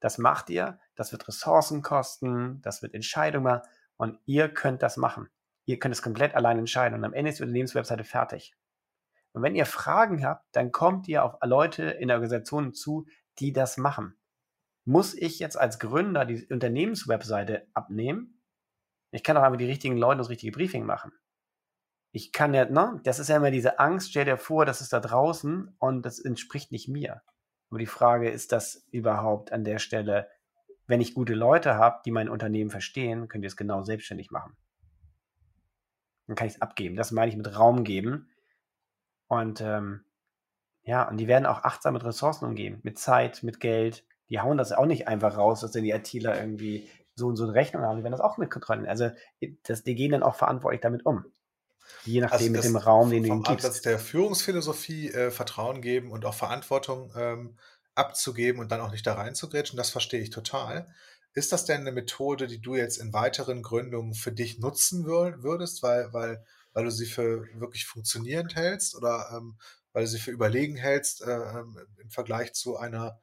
[0.00, 3.60] Das macht ihr, das wird Ressourcen kosten, das wird Entscheidungen
[3.96, 5.28] und ihr könnt das machen.
[5.64, 8.54] Ihr könnt es komplett allein entscheiden und am Ende ist die Unternehmenswebseite fertig.
[9.32, 13.06] Und wenn ihr Fragen habt, dann kommt ihr auf Leute in der Organisation zu,
[13.38, 14.16] die das machen.
[14.84, 18.35] Muss ich jetzt als Gründer die Unternehmenswebseite abnehmen?
[19.16, 21.12] Ich kann auch einfach die richtigen Leute das richtige Briefing machen.
[22.12, 24.92] Ich kann ja, ne, das ist ja immer diese Angst, stell dir vor, das ist
[24.92, 27.22] da draußen und das entspricht nicht mir.
[27.70, 30.28] Aber die Frage, ist das überhaupt an der Stelle,
[30.86, 34.56] wenn ich gute Leute habe, die mein Unternehmen verstehen, könnt ihr es genau selbstständig machen.
[36.26, 36.96] Dann kann ich es abgeben.
[36.96, 38.30] Das meine ich mit Raum geben.
[39.28, 40.04] Und ähm,
[40.82, 44.04] ja, und die werden auch achtsam mit Ressourcen umgehen, mit Zeit, mit Geld.
[44.28, 47.44] Die hauen das auch nicht einfach raus, dass dann die ITler irgendwie so und so
[47.44, 47.96] eine Rechnung haben.
[47.96, 48.88] Die werden das auch mit kontrollieren.
[48.88, 49.10] Also
[49.64, 51.24] das, die gehen dann auch verantwortlich damit um.
[52.04, 53.64] Je nachdem also mit dem Raum, den du ihnen gibst.
[53.64, 57.56] Ansatz der Führungsphilosophie äh, Vertrauen geben und auch Verantwortung ähm,
[57.94, 60.92] abzugeben und dann auch nicht da reinzugrätschen, das verstehe ich total.
[61.32, 65.82] Ist das denn eine Methode, die du jetzt in weiteren Gründungen für dich nutzen würdest,
[65.82, 69.58] weil, weil, weil du sie für wirklich funktionierend hältst oder ähm,
[69.92, 73.20] weil du sie für überlegen hältst äh, ähm, im Vergleich zu einer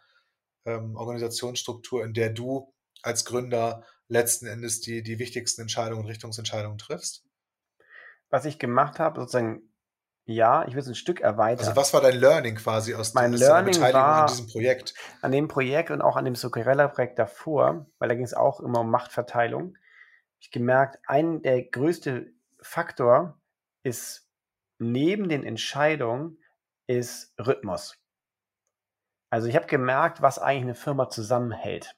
[0.65, 2.72] ähm, Organisationsstruktur, in der du
[3.03, 7.23] als Gründer letzten Endes die, die wichtigsten Entscheidungen Richtungsentscheidungen triffst?
[8.29, 9.61] Was ich gemacht habe, sozusagen
[10.25, 11.67] ja, ich will es ein Stück erweitern.
[11.67, 14.93] Also was war dein Learning quasi aus, mein Learning Beteiligung war an diesem Projekt?
[15.21, 18.79] An dem Projekt und auch an dem Socorella-Projekt davor, weil da ging es auch immer
[18.79, 19.77] um Machtverteilung.
[20.39, 22.31] Ich gemerkt, ein der größte
[22.61, 23.37] Faktor
[23.83, 24.29] ist
[24.79, 26.37] neben den Entscheidungen
[26.87, 27.97] ist Rhythmus.
[29.29, 31.95] Also ich habe gemerkt, was eigentlich eine Firma zusammenhält.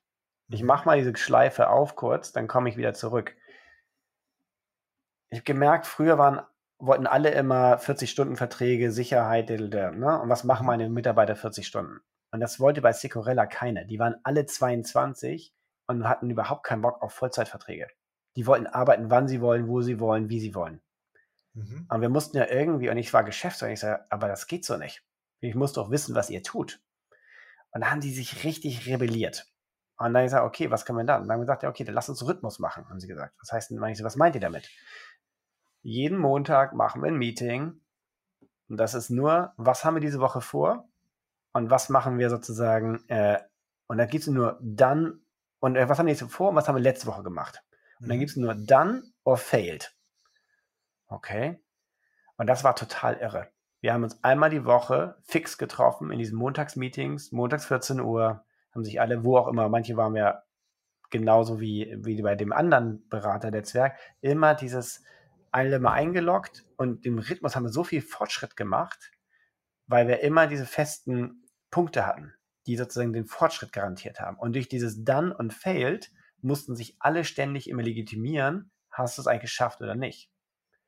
[0.50, 3.36] Ich mache mal diese Schleife auf kurz, dann komme ich wieder zurück.
[5.30, 6.42] Ich habe gemerkt, früher waren
[6.78, 10.20] wollten alle immer 40-Stunden-Verträge, Sicherheit, ne?
[10.22, 12.00] und was machen meine Mitarbeiter 40 Stunden?
[12.32, 13.86] Und das wollte bei Secorella keiner.
[13.86, 15.54] Die waren alle 22
[15.88, 17.88] und hatten überhaupt keinen Bock auf Vollzeitverträge.
[18.36, 20.82] Die wollten arbeiten, wann sie wollen, wo sie wollen, wie sie wollen.
[21.54, 21.88] Mhm.
[21.90, 24.76] Und wir mussten ja irgendwie, und ich war Geschäftsführer, ich sage, aber das geht so
[24.76, 25.04] nicht.
[25.40, 26.82] Ich muss doch wissen, was ihr tut.
[27.72, 29.48] Und da haben die sich richtig rebelliert.
[29.98, 31.22] Und dann ich gesagt, okay, was können wir dann?
[31.22, 33.34] Und dann haben wir gesagt, ja, okay, dann lass uns Rhythmus machen, haben sie gesagt.
[33.40, 34.70] Was heißt denn, was meint ihr damit?
[35.86, 37.80] jeden Montag machen wir ein Meeting.
[38.68, 40.90] Und das ist nur, was haben wir diese Woche vor?
[41.54, 43.08] Und was machen wir sozusagen?
[43.08, 43.40] Äh,
[43.86, 45.22] und dann gibt es nur dann,
[45.60, 47.64] und äh, was haben wir jetzt vor und was haben wir letzte Woche gemacht?
[48.00, 48.20] Und dann mhm.
[48.20, 49.96] gibt es nur dann or failed.
[51.06, 51.64] Okay.
[52.38, 53.52] Und das war total irre.
[53.80, 58.44] Wir haben uns einmal die Woche fix getroffen in diesen Montagsmeetings, montags 14 Uhr,
[58.76, 60.44] haben sich alle, wo auch immer, manche waren ja
[61.10, 65.04] genauso wie, wie bei dem anderen Berater der Zwerg, immer dieses
[65.52, 69.12] alle mal eingeloggt und im Rhythmus haben wir so viel Fortschritt gemacht,
[69.88, 72.34] weil wir immer diese festen Punkte hatten,
[72.68, 74.38] die sozusagen den Fortschritt garantiert haben.
[74.38, 76.12] Und durch dieses Done und Failed
[76.42, 80.30] mussten sich alle ständig immer legitimieren, hast du es eigentlich geschafft oder nicht.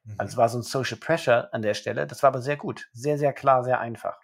[0.03, 0.15] Mhm.
[0.17, 2.89] Also es war so ein Social Pressure an der Stelle, das war aber sehr gut,
[2.91, 4.19] sehr, sehr klar, sehr einfach.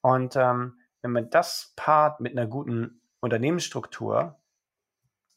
[0.00, 4.40] Und ähm, wenn man das paart mit einer guten Unternehmensstruktur,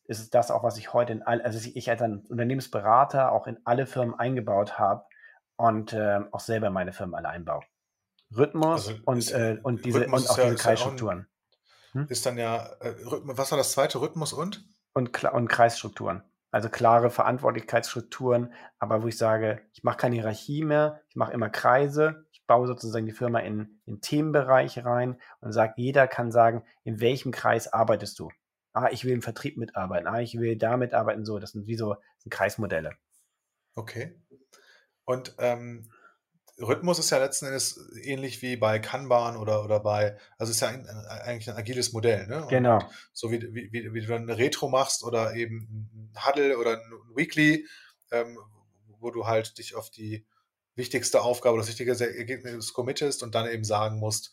[0.05, 3.47] ist es das auch, was ich heute in all, also ich als ein Unternehmensberater auch
[3.47, 5.05] in alle Firmen eingebaut habe
[5.55, 7.63] und äh, auch selber meine Firmen alle einbaue.
[8.35, 11.27] Rhythmus also und, äh, und diese Rhythmus und auch ja, diese Kreisstrukturen.
[11.91, 12.07] Hm?
[12.09, 14.65] Ist dann ja, äh, was war das zweite, Rhythmus und?
[14.93, 16.23] Und, und Kreisstrukturen.
[16.51, 21.49] Also klare Verantwortlichkeitsstrukturen, aber wo ich sage, ich mache keine Hierarchie mehr, ich mache immer
[21.49, 26.99] Kreise, baue sozusagen die Firma in, in Themenbereiche rein und sage, jeder kann sagen, in
[26.99, 28.29] welchem Kreis arbeitest du?
[28.73, 31.39] ah, ich will im Vertrieb mitarbeiten, ah, ich will da mitarbeiten, so.
[31.39, 32.97] Das sind wie so sind Kreismodelle.
[33.75, 34.19] Okay.
[35.05, 35.89] Und ähm,
[36.59, 40.69] Rhythmus ist ja letzten Endes ähnlich wie bei Kanban oder, oder bei, also ist ja
[40.69, 42.43] ein, eigentlich ein agiles Modell, ne?
[42.43, 42.79] Und genau.
[43.11, 46.91] So wie, wie, wie, du dann eine Retro machst oder eben ein Huddle oder ein
[47.15, 47.67] Weekly,
[48.11, 48.37] ähm,
[48.99, 50.25] wo du halt dich auf die
[50.75, 54.31] wichtigste Aufgabe, das wichtigste Ergebnis committest und dann eben sagen musst,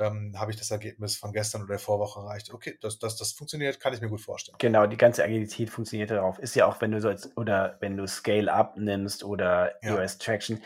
[0.00, 2.52] ähm, habe ich das Ergebnis von gestern oder der Vorwoche erreicht.
[2.52, 4.56] Okay, das, das, das funktioniert, kann ich mir gut vorstellen.
[4.58, 6.38] Genau, die ganze Agilität funktioniert darauf.
[6.38, 9.96] Ist ja auch, wenn du so als, oder wenn du Scale-Up nimmst oder ja.
[9.96, 10.62] EOS Traction,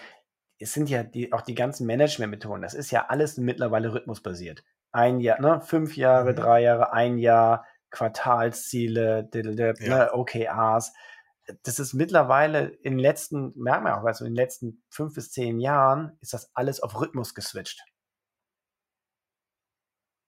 [0.59, 4.63] es sind ja die, auch die ganzen Management-Methoden, das ist ja alles mittlerweile rhythmusbasiert.
[4.93, 6.37] Ein Jahr, ne, fünf Jahre, mhm.
[6.37, 9.43] drei Jahre, ein Jahr, Quartalsziele, ja.
[9.89, 10.93] ne, OKRs.
[11.63, 15.31] Das ist mittlerweile in den letzten, merkt man auch, also in den letzten fünf bis
[15.31, 17.85] zehn Jahren ist das alles auf Rhythmus geswitcht.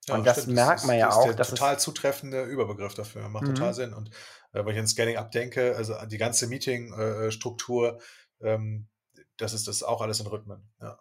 [0.07, 0.55] Ja, und das stimmt.
[0.55, 1.23] merkt man ja das auch.
[1.25, 3.29] Das ist der total zutreffende Überbegriff dafür.
[3.29, 3.55] Macht mhm.
[3.55, 3.93] total Sinn.
[3.93, 4.11] Und
[4.53, 8.01] äh, wenn ich an Scanning abdenke, also die ganze Meeting-Struktur,
[8.41, 8.89] äh, ähm,
[9.37, 10.71] das ist das auch alles in Rhythmen.
[10.81, 10.99] Ja.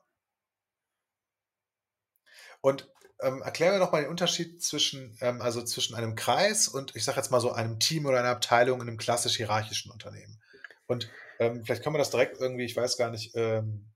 [2.61, 2.91] Und
[3.22, 7.05] ähm, erklär mir doch mal den Unterschied zwischen, ähm, also zwischen einem Kreis und ich
[7.05, 10.41] sage jetzt mal so einem Team oder einer Abteilung in einem klassisch hierarchischen Unternehmen.
[10.88, 11.09] Und
[11.39, 13.91] ähm, vielleicht kann man das direkt irgendwie, ich weiß gar nicht, ähm,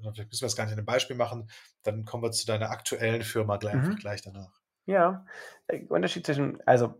[0.00, 1.50] vielleicht müssen wir das gar nicht in einem Beispiel machen,
[1.82, 3.96] dann kommen wir zu deiner aktuellen Firma gleich, mhm.
[3.96, 4.52] gleich danach.
[4.86, 5.26] Ja,
[5.70, 6.94] der Unterschied zwischen, also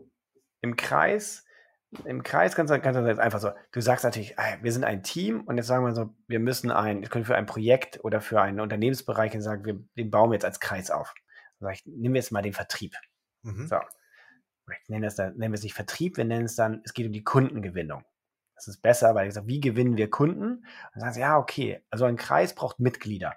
[0.60, 1.44] im Kreis,
[2.04, 5.02] im Kreis kannst du, kannst du jetzt einfach so, du sagst natürlich, wir sind ein
[5.02, 8.20] Team und jetzt sagen wir so, wir müssen ein, wir können für ein Projekt oder
[8.20, 11.14] für einen Unternehmensbereich sagen, wir, den bauen wir jetzt als Kreis auf.
[11.60, 12.94] Sag ich, nehmen wir jetzt mal den Vertrieb.
[13.42, 13.66] Mhm.
[13.66, 13.78] So.
[14.70, 17.06] Ich nenne es dann, nennen wir es nicht Vertrieb, wir nennen es dann, es geht
[17.06, 18.04] um die Kundengewinnung.
[18.54, 20.66] Das ist besser, weil ich sage, wie gewinnen wir Kunden?
[20.92, 23.36] dann sagen sie, ja, okay, also ein Kreis braucht Mitglieder.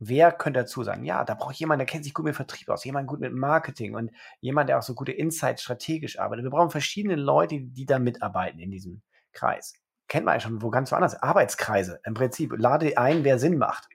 [0.00, 1.04] Wer könnte dazu sagen?
[1.04, 3.32] Ja, da brauche ich jemanden, der kennt sich gut mit Vertrieb aus, jemand gut mit
[3.32, 6.44] Marketing und jemand, der auch so gute Insights strategisch arbeitet.
[6.44, 9.74] Wir brauchen verschiedene Leute, die da mitarbeiten in diesem Kreis.
[10.08, 11.22] Kennt man ja schon wo ganz woanders.
[11.22, 12.00] Arbeitskreise.
[12.04, 13.88] Im Prinzip lade ein, wer Sinn macht.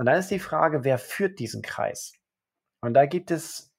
[0.00, 2.14] Und dann ist die Frage, wer führt diesen Kreis?
[2.80, 3.70] Und da gibt es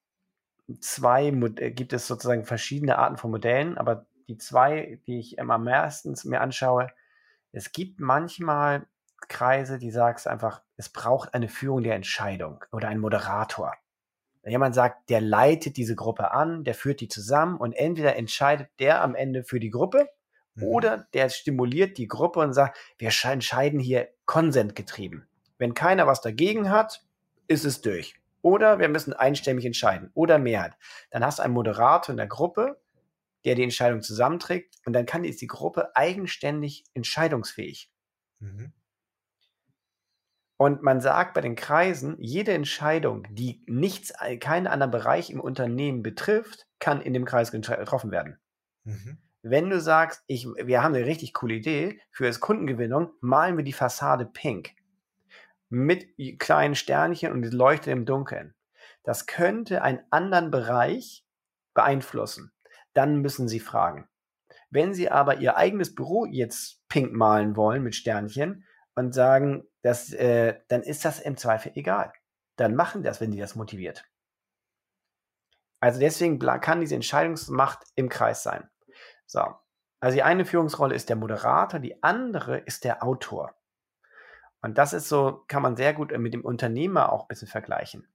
[0.79, 5.57] zwei, äh, gibt es sozusagen verschiedene Arten von Modellen, aber die zwei, die ich immer
[5.57, 6.91] meistens mir anschaue,
[7.53, 8.85] es gibt manchmal
[9.29, 13.73] Kreise, die sagst einfach, es braucht eine Führung der Entscheidung oder einen Moderator.
[14.43, 18.69] Wenn jemand sagt, der leitet diese Gruppe an, der führt die zusammen und entweder entscheidet
[18.77, 20.07] der am Ende für die Gruppe
[20.53, 20.65] mhm.
[20.65, 25.27] oder der stimuliert die Gruppe und sagt, wir entscheiden hier konsentgetrieben.
[25.61, 27.05] Wenn keiner was dagegen hat,
[27.47, 28.15] ist es durch.
[28.41, 30.73] Oder wir müssen einstimmig entscheiden oder Mehrheit.
[31.11, 32.81] Dann hast du einen Moderator in der Gruppe,
[33.45, 37.91] der die Entscheidung zusammenträgt und dann kann ist die Gruppe eigenständig entscheidungsfähig.
[38.39, 38.73] Mhm.
[40.57, 46.01] Und man sagt bei den Kreisen, jede Entscheidung, die nichts, keinen anderen Bereich im Unternehmen
[46.01, 48.39] betrifft, kann in dem Kreis getroffen werden.
[48.83, 49.19] Mhm.
[49.43, 53.63] Wenn du sagst, ich, wir haben eine richtig coole Idee für das Kundengewinnung, malen wir
[53.63, 54.73] die Fassade pink
[55.71, 56.05] mit
[56.39, 58.53] kleinen Sternchen und leuchtet im Dunkeln.
[59.03, 61.25] Das könnte einen anderen Bereich
[61.73, 62.51] beeinflussen.
[62.93, 64.07] Dann müssen Sie fragen.
[64.69, 68.65] Wenn Sie aber Ihr eigenes Büro jetzt pink malen wollen mit Sternchen,
[68.95, 72.11] und sagen, dass, äh, dann ist das im Zweifel egal.
[72.57, 74.05] Dann machen das, wenn die das motiviert.
[75.79, 78.69] Also deswegen kann diese Entscheidungsmacht im Kreis sein.
[79.25, 79.43] So.
[79.99, 83.55] Also die eine Führungsrolle ist der Moderator, die andere ist der Autor.
[84.61, 88.07] Und das ist so, kann man sehr gut mit dem Unternehmer auch ein bisschen vergleichen.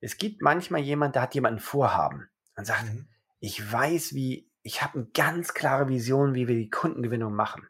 [0.00, 3.08] Es gibt manchmal jemand, der hat jemanden Vorhaben und sagt, mhm.
[3.40, 7.66] ich weiß, wie, ich habe eine ganz klare Vision, wie wir die Kundengewinnung machen.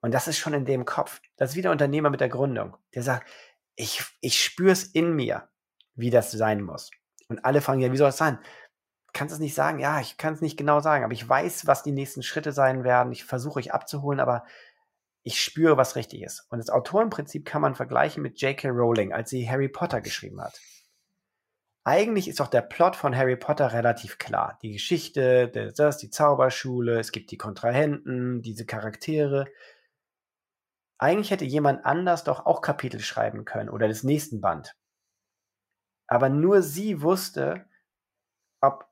[0.00, 1.22] Und das ist schon in dem Kopf.
[1.36, 2.76] Das ist wie der Unternehmer mit der Gründung.
[2.94, 3.26] Der sagt,
[3.74, 5.48] ich, ich spüre es in mir,
[5.94, 6.90] wie das sein muss.
[7.28, 8.38] Und alle fragen ja, wie soll es sein?
[9.14, 9.78] Kannst du es nicht sagen?
[9.78, 12.84] Ja, ich kann es nicht genau sagen, aber ich weiß, was die nächsten Schritte sein
[12.84, 13.12] werden.
[13.12, 14.44] Ich versuche euch abzuholen, aber
[15.24, 16.46] ich spüre, was richtig ist.
[16.50, 18.68] Und das Autorenprinzip kann man vergleichen mit J.K.
[18.68, 20.60] Rowling, als sie Harry Potter geschrieben hat.
[21.82, 24.58] Eigentlich ist doch der Plot von Harry Potter relativ klar.
[24.62, 29.46] Die Geschichte, das, die Zauberschule, es gibt die Kontrahenten, diese Charaktere.
[30.98, 34.74] Eigentlich hätte jemand anders doch auch Kapitel schreiben können oder das nächsten Band.
[36.06, 37.66] Aber nur sie wusste,
[38.60, 38.86] ob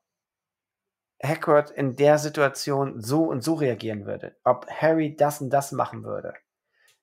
[1.23, 6.03] Hagrid in der Situation so und so reagieren würde, ob Harry das und das machen
[6.03, 6.33] würde.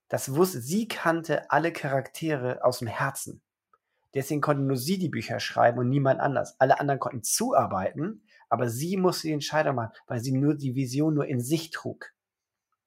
[0.09, 3.43] Das wusste, sie kannte alle Charaktere aus dem Herzen.
[4.13, 6.57] Deswegen konnte nur sie die Bücher schreiben und niemand anders.
[6.59, 11.15] Alle anderen konnten zuarbeiten, aber sie musste die Entscheidung machen, weil sie nur die Vision
[11.15, 12.13] nur in sich trug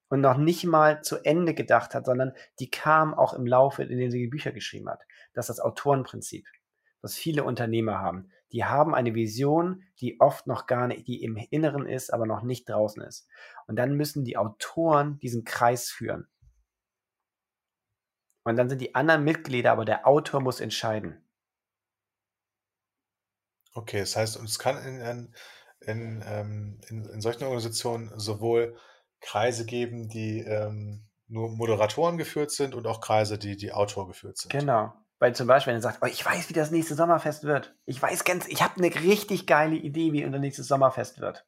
[0.09, 3.97] und noch nicht mal zu Ende gedacht hat, sondern die kam auch im Laufe, in
[3.97, 5.01] dem sie die Bücher geschrieben hat.
[5.33, 6.45] Das ist das Autorenprinzip,
[7.03, 8.31] was viele Unternehmer haben.
[8.53, 12.41] Die haben eine Vision, die oft noch gar nicht, die im Inneren ist, aber noch
[12.43, 13.27] nicht draußen ist.
[13.67, 16.27] Und dann müssen die Autoren diesen Kreis führen.
[18.45, 21.23] Und dann sind die anderen Mitglieder, aber der Autor muss entscheiden.
[23.73, 25.35] Okay, das heißt, es kann in, in,
[25.81, 28.77] in, ähm, in, in solchen Organisationen sowohl
[29.19, 34.37] Kreise geben, die ähm, nur Moderatoren geführt sind und auch Kreise, die die Autor geführt
[34.37, 34.51] sind.
[34.51, 34.93] Genau.
[35.19, 37.75] Weil zum Beispiel, wenn er sagt, oh, ich weiß, wie das nächste Sommerfest wird.
[37.85, 41.45] Ich weiß ganz, ich habe eine richtig geile Idee, wie unser nächstes Sommerfest wird.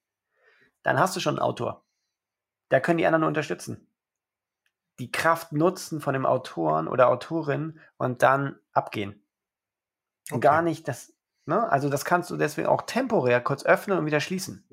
[0.84, 1.84] Dann hast du schon einen Autor.
[2.70, 3.88] Da können die anderen nur unterstützen.
[5.00, 9.26] Die Kraft nutzen von dem Autoren oder Autorin und dann abgehen.
[10.32, 10.48] Und okay.
[10.48, 11.14] gar nicht das,
[11.46, 11.70] ne?
[11.70, 14.68] Also das kannst du deswegen auch temporär kurz öffnen und wieder schließen.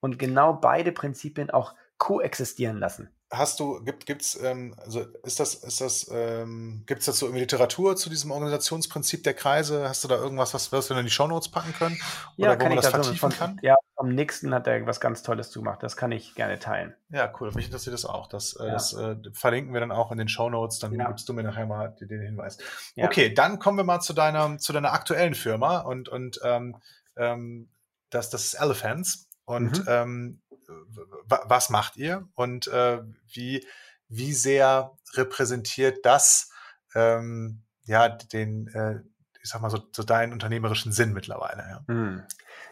[0.00, 3.10] Und genau beide Prinzipien auch koexistieren lassen.
[3.36, 7.40] Hast du, gibt, gibt's, ähm, also ist das, ist das, ähm, gibt es dazu irgendwie
[7.40, 9.88] Literatur zu diesem Organisationsprinzip der Kreise?
[9.88, 11.98] Hast du da irgendwas, was, was wir in die Shownotes packen können?
[12.38, 13.60] Oder ja, wo man das vertiefen von, kann?
[13.62, 15.82] Ja, am nächsten hat er was ganz Tolles gemacht.
[15.82, 16.94] Das kann ich gerne teilen.
[17.10, 17.50] Ja, cool.
[17.54, 18.26] Mich interessiert das auch.
[18.26, 18.72] Das, äh, ja.
[18.72, 20.78] das äh, verlinken wir dann auch in den Shownotes.
[20.78, 21.08] Dann ja.
[21.08, 22.58] gibst du mir nachher mal den Hinweis.
[22.94, 23.06] Ja.
[23.06, 26.76] Okay, dann kommen wir mal zu deiner, zu deiner aktuellen Firma und, und ähm,
[27.16, 27.68] ähm,
[28.10, 29.28] das, das ist Elephants.
[29.46, 29.88] Und mhm.
[29.88, 30.40] ähm,
[31.26, 33.66] was macht ihr und äh, wie,
[34.08, 36.50] wie sehr repräsentiert das
[36.94, 39.00] ähm, ja den, äh,
[39.42, 41.62] ich sag mal so, so deinen unternehmerischen Sinn mittlerweile.
[41.62, 41.84] Ja.
[41.86, 42.22] Hm.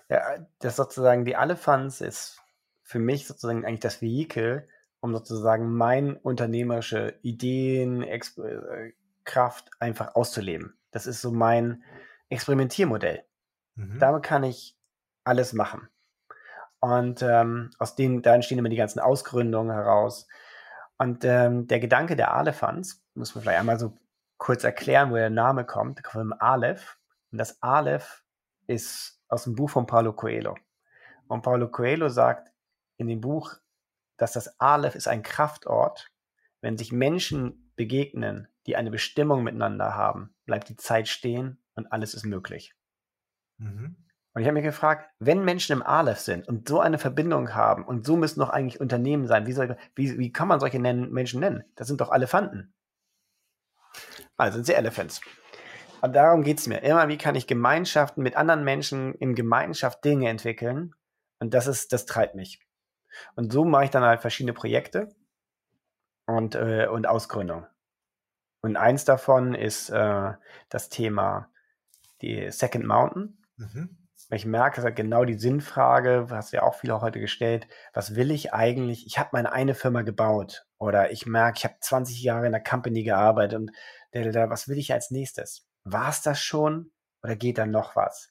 [0.08, 2.40] ja, das sozusagen die Allefanz ist
[2.82, 4.68] für mich sozusagen eigentlich das Vehikel,
[5.00, 8.92] um sozusagen mein unternehmerische Ideen, Exp äh,
[9.24, 10.76] Kraft einfach auszuleben.
[10.90, 11.82] Das ist so mein
[12.28, 13.24] Experimentiermodell.
[13.74, 13.98] Mhm.
[13.98, 14.76] Damit kann ich
[15.24, 15.88] alles machen.
[16.84, 20.28] Und ähm, aus denen, da entstehen immer die ganzen Ausgründungen heraus.
[20.98, 23.96] Und ähm, der Gedanke der Alephants, muss man vielleicht einmal so
[24.36, 26.98] kurz erklären, wo der Name kommt, der kommt vom Aleph.
[27.32, 28.22] Und das Aleph
[28.66, 30.56] ist aus dem Buch von Paulo Coelho.
[31.26, 32.52] Und Paulo Coelho sagt
[32.98, 33.54] in dem Buch,
[34.18, 36.12] dass das Aleph ist ein Kraftort.
[36.60, 42.12] Wenn sich Menschen begegnen, die eine Bestimmung miteinander haben, bleibt die Zeit stehen und alles
[42.12, 42.74] ist möglich.
[43.56, 43.96] Mhm.
[44.34, 47.84] Und ich habe mir gefragt, wenn Menschen im Aleph sind und so eine Verbindung haben
[47.84, 51.12] und so müssen doch eigentlich Unternehmen sein, wie, soll, wie, wie kann man solche nennen,
[51.12, 51.64] Menschen nennen?
[51.76, 52.74] Das sind doch Elefanten.
[54.36, 55.20] Also sind sie Elephants.
[56.00, 56.82] Und darum geht es mir.
[56.82, 60.94] Immer, wie kann ich Gemeinschaften mit anderen Menschen in Gemeinschaft Dinge entwickeln?
[61.38, 62.60] Und das ist, das treibt mich.
[63.36, 65.14] Und so mache ich dann halt verschiedene Projekte
[66.26, 67.66] und, äh, und Ausgründung.
[68.62, 70.32] Und eins davon ist äh,
[70.68, 71.50] das Thema
[72.20, 73.38] die Second Mountain.
[73.56, 74.03] Mhm.
[74.30, 77.68] Ich merke, das ist genau die Sinnfrage, hast du ja auch viele heute gestellt.
[77.92, 79.06] Was will ich eigentlich?
[79.06, 82.62] Ich habe meine eine Firma gebaut oder ich merke, ich habe 20 Jahre in der
[82.62, 83.70] Company gearbeitet und
[84.12, 85.68] was will ich als nächstes?
[85.84, 86.90] War es das schon
[87.22, 88.30] oder geht da noch was?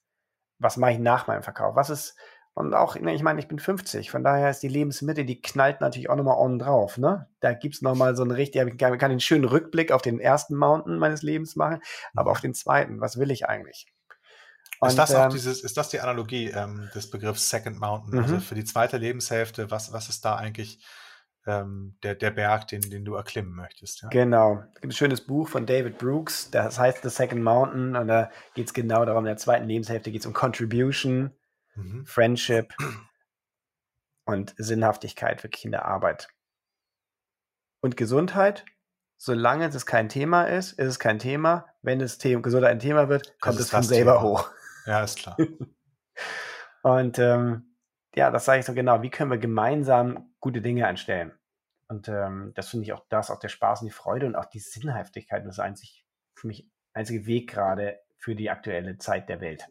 [0.60, 1.76] Was mache ich nach meinem Verkauf?
[1.76, 2.18] Was ist,
[2.56, 5.82] und auch, ne, ich meine, ich bin 50, von daher ist die Lebensmittel, die knallt
[5.82, 7.28] natürlich auch nochmal on drauf, ne?
[7.40, 10.56] Da gibt es nochmal so einen richtig, ich kann einen schönen Rückblick auf den ersten
[10.56, 11.82] Mountain meines Lebens machen,
[12.16, 13.93] aber auf den zweiten, was will ich eigentlich?
[14.84, 18.18] Und, ist das auch ähm, dieses, ist das die Analogie ähm, des Begriffs Second Mountain?
[18.18, 18.36] Also mhm.
[18.36, 20.80] Also für die zweite Lebenshälfte, was, was ist da eigentlich
[21.46, 24.04] ähm, der, der Berg, den, den du erklimmen möchtest?
[24.04, 24.10] Ja?
[24.10, 24.64] Genau.
[24.74, 28.30] Es gibt ein schönes Buch von David Brooks, das heißt The Second Mountain und da
[28.54, 31.32] geht es genau darum, in der zweiten Lebenshälfte geht es um Contribution,
[31.76, 32.06] mhm.
[32.06, 32.74] Friendship
[34.26, 36.30] und Sinnhaftigkeit für Kinderarbeit.
[37.82, 38.64] Und Gesundheit,
[39.18, 41.66] solange es kein Thema ist, ist es kein Thema.
[41.82, 44.24] Wenn das Thema Gesundheit ein Thema wird, kommt es von selber Thema.
[44.24, 44.50] hoch.
[44.86, 45.38] Ja, ist klar.
[46.84, 47.76] und ähm,
[48.16, 49.02] ja, das sage ich so genau.
[49.02, 51.34] Wie können wir gemeinsam gute Dinge anstellen?
[51.88, 54.46] Und ähm, das finde ich auch, das auch der Spaß und die Freude und auch
[54.46, 55.46] die Sinnhaftigkeit.
[55.46, 56.06] Das ist einzig,
[56.36, 59.68] für mich einzige Weg gerade für die aktuelle Zeit der Welt.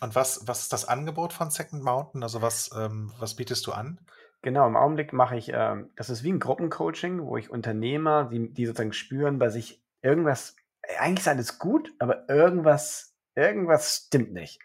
[0.00, 2.22] Und was, was ist das Angebot von Second Mountain?
[2.22, 4.00] Also was, ähm, was bietest du an?
[4.42, 8.52] Genau, im Augenblick mache ich, ähm, das ist wie ein Gruppencoaching, wo ich Unternehmer, die,
[8.52, 10.56] die sozusagen spüren bei sich irgendwas,
[10.98, 14.60] eigentlich ist alles gut, aber irgendwas irgendwas stimmt nicht.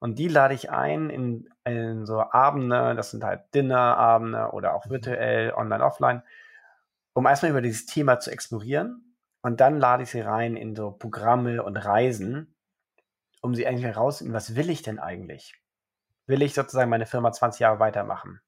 [0.00, 4.86] Und die lade ich ein in, in so Abende, das sind halt Dinnerabende oder auch
[4.86, 4.90] mhm.
[4.90, 6.22] virtuell, online, offline,
[7.14, 9.16] um erstmal über dieses Thema zu explorieren.
[9.40, 12.54] Und dann lade ich sie rein in so Programme und Reisen,
[13.40, 15.54] um sie eigentlich herauszufinden, was will ich denn eigentlich?
[16.26, 18.40] Will ich sozusagen meine Firma 20 Jahre weitermachen?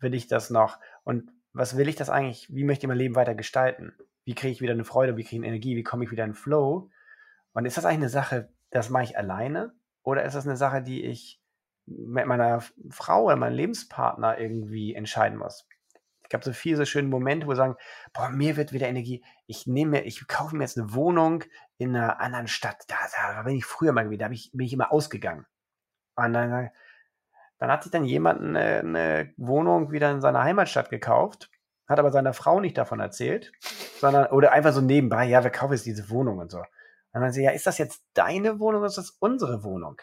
[0.00, 0.78] Will ich das noch?
[1.04, 2.54] Und was will ich das eigentlich?
[2.54, 3.94] Wie möchte ich mein Leben weiter gestalten?
[4.24, 5.16] Wie kriege ich wieder eine Freude?
[5.16, 5.76] Wie kriege ich Energie?
[5.76, 6.90] Wie komme ich wieder in Flow?
[7.52, 9.72] Und ist das eigentlich eine Sache, das mache ich alleine?
[10.02, 11.40] Oder ist das eine Sache, die ich
[11.86, 15.66] mit meiner Frau oder meinem Lebenspartner irgendwie entscheiden muss?
[16.28, 17.76] Ich habe so viele so schöne Momente, wo wir sagen,
[18.12, 19.24] boah, mir wird wieder Energie.
[19.46, 21.44] Ich nehme mir, ich kaufe mir jetzt eine Wohnung
[21.78, 22.82] in einer anderen Stadt.
[22.88, 22.96] Da,
[23.34, 25.46] da bin ich früher mal wieder, da ich, bin ich immer ausgegangen.
[26.16, 26.70] Und dann,
[27.58, 31.50] dann hat sich dann jemand eine, eine Wohnung wieder in seiner Heimatstadt gekauft,
[31.86, 33.52] hat aber seiner Frau nicht davon erzählt,
[34.00, 36.62] sondern, oder einfach so nebenbei, ja, wir kaufen jetzt diese Wohnung und so.
[37.14, 40.02] Dann meinte sie, ja, ist das jetzt deine Wohnung oder ist das unsere Wohnung?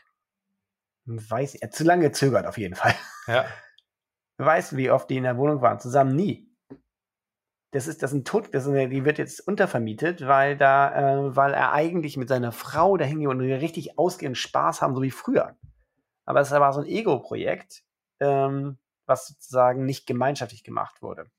[1.04, 2.96] Weiß ich, zu lange gezögert auf jeden Fall.
[3.28, 3.46] Ja.
[4.38, 5.80] Weißt wie oft die in der Wohnung waren?
[5.80, 6.50] Zusammen nie.
[7.72, 11.28] Das ist, das ist ein Tod, das ist eine, die wird jetzt untervermietet, weil da,
[11.28, 15.02] äh, weil er eigentlich mit seiner Frau da hingeht und richtig ausgehend Spaß haben, so
[15.02, 15.58] wie früher.
[16.24, 17.84] Aber es war so ein Ego-Projekt,
[18.22, 21.30] ähm, was sozusagen nicht gemeinschaftlich gemacht wurde.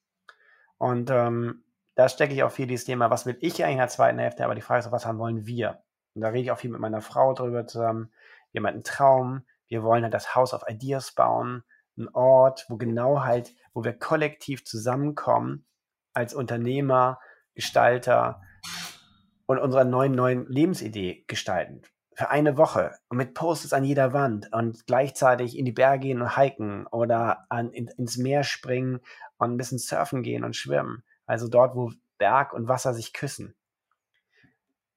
[0.77, 1.65] Und ähm,
[1.95, 4.45] da stecke ich auch viel dieses Thema, was will ich eigentlich in der zweiten Hälfte,
[4.45, 5.83] aber die Frage ist auch, was haben wollen wir?
[6.15, 8.13] Und da rede ich auch viel mit meiner Frau drüber zusammen.
[8.51, 11.65] Wir haben halt einen Traum, wir wollen halt das House of Ideas bauen,
[11.97, 15.67] ein Ort, wo genau halt, wo wir kollektiv zusammenkommen
[16.15, 17.19] als Unternehmer,
[17.55, 18.43] Gestalter
[19.47, 21.83] und unsere neuen, neuen Lebensidee gestalten.
[22.15, 26.21] Für eine Woche und mit Posts an jeder Wand und gleichzeitig in die Berge gehen
[26.21, 29.01] und hiken oder an, in, ins Meer springen
[29.39, 31.05] und ein bisschen surfen gehen und schwimmen.
[31.33, 33.55] Also dort, wo Berg und Wasser sich küssen.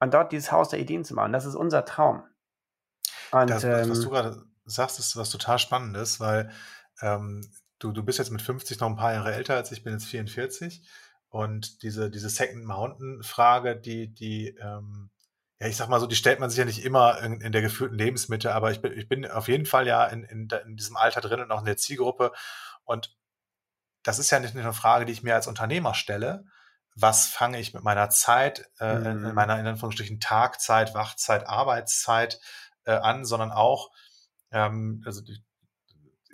[0.02, 2.24] Und dort dieses Haus der Ideen zu machen, das ist unser Traum.
[3.32, 6.52] Und, das, ähm, was du gerade sagst, ist was total Spannendes, weil
[7.02, 9.94] ähm, du, du bist jetzt mit 50 noch ein paar Jahre älter als ich bin
[9.94, 10.86] jetzt 44.
[11.30, 15.12] Und diese, diese Second Mountain-Frage, die, die, ähm,
[15.62, 17.62] ja, ich sag mal so, die stellt man sich ja nicht immer in, in der
[17.62, 20.98] gefühlten Lebensmitte, aber ich bin, ich bin auf jeden Fall ja in, in, in diesem
[20.98, 22.34] Alter drin und auch in der Zielgruppe.
[22.84, 23.16] Und
[24.06, 26.46] das ist ja nicht nur eine Frage, die ich mir als Unternehmer stelle.
[26.96, 29.26] Was fange ich mit meiner Zeit, äh, mhm.
[29.26, 32.40] in meiner in Anführungsstrichen Tagzeit, Wachzeit, Arbeitszeit
[32.86, 33.90] äh, an, sondern auch,
[34.52, 35.22] ähm, also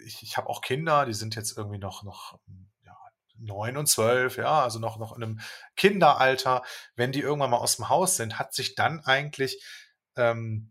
[0.05, 2.37] ich, ich habe auch Kinder, die sind jetzt irgendwie noch, noch
[2.85, 2.97] ja,
[3.37, 5.39] neun und zwölf, ja, also noch, noch in einem
[5.77, 6.63] Kinderalter.
[6.95, 9.63] Wenn die irgendwann mal aus dem Haus sind, hat sich dann eigentlich
[10.17, 10.70] ähm,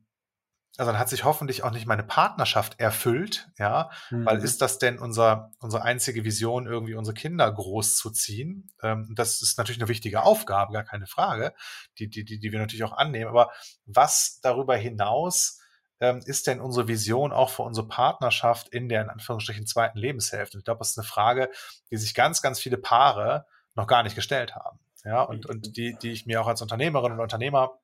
[0.80, 4.24] also dann hat sich hoffentlich auch nicht meine Partnerschaft erfüllt, ja, mhm.
[4.24, 8.72] weil ist das denn unser, unsere einzige Vision, irgendwie unsere Kinder großzuziehen?
[8.82, 11.52] Ähm, das ist natürlich eine wichtige Aufgabe, gar keine Frage,
[11.98, 13.28] die, die, die, die wir natürlich auch annehmen.
[13.28, 13.50] Aber
[13.84, 15.60] was darüber hinaus
[16.00, 20.56] ähm, ist denn unsere Vision auch für unsere Partnerschaft in der, in Anführungsstrichen, zweiten Lebenshälfte?
[20.56, 21.50] Ich glaube, das ist eine Frage,
[21.90, 24.78] die sich ganz, ganz viele Paare noch gar nicht gestellt haben.
[25.04, 27.78] Ja, und, und die, die ich mir auch als Unternehmerin und Unternehmer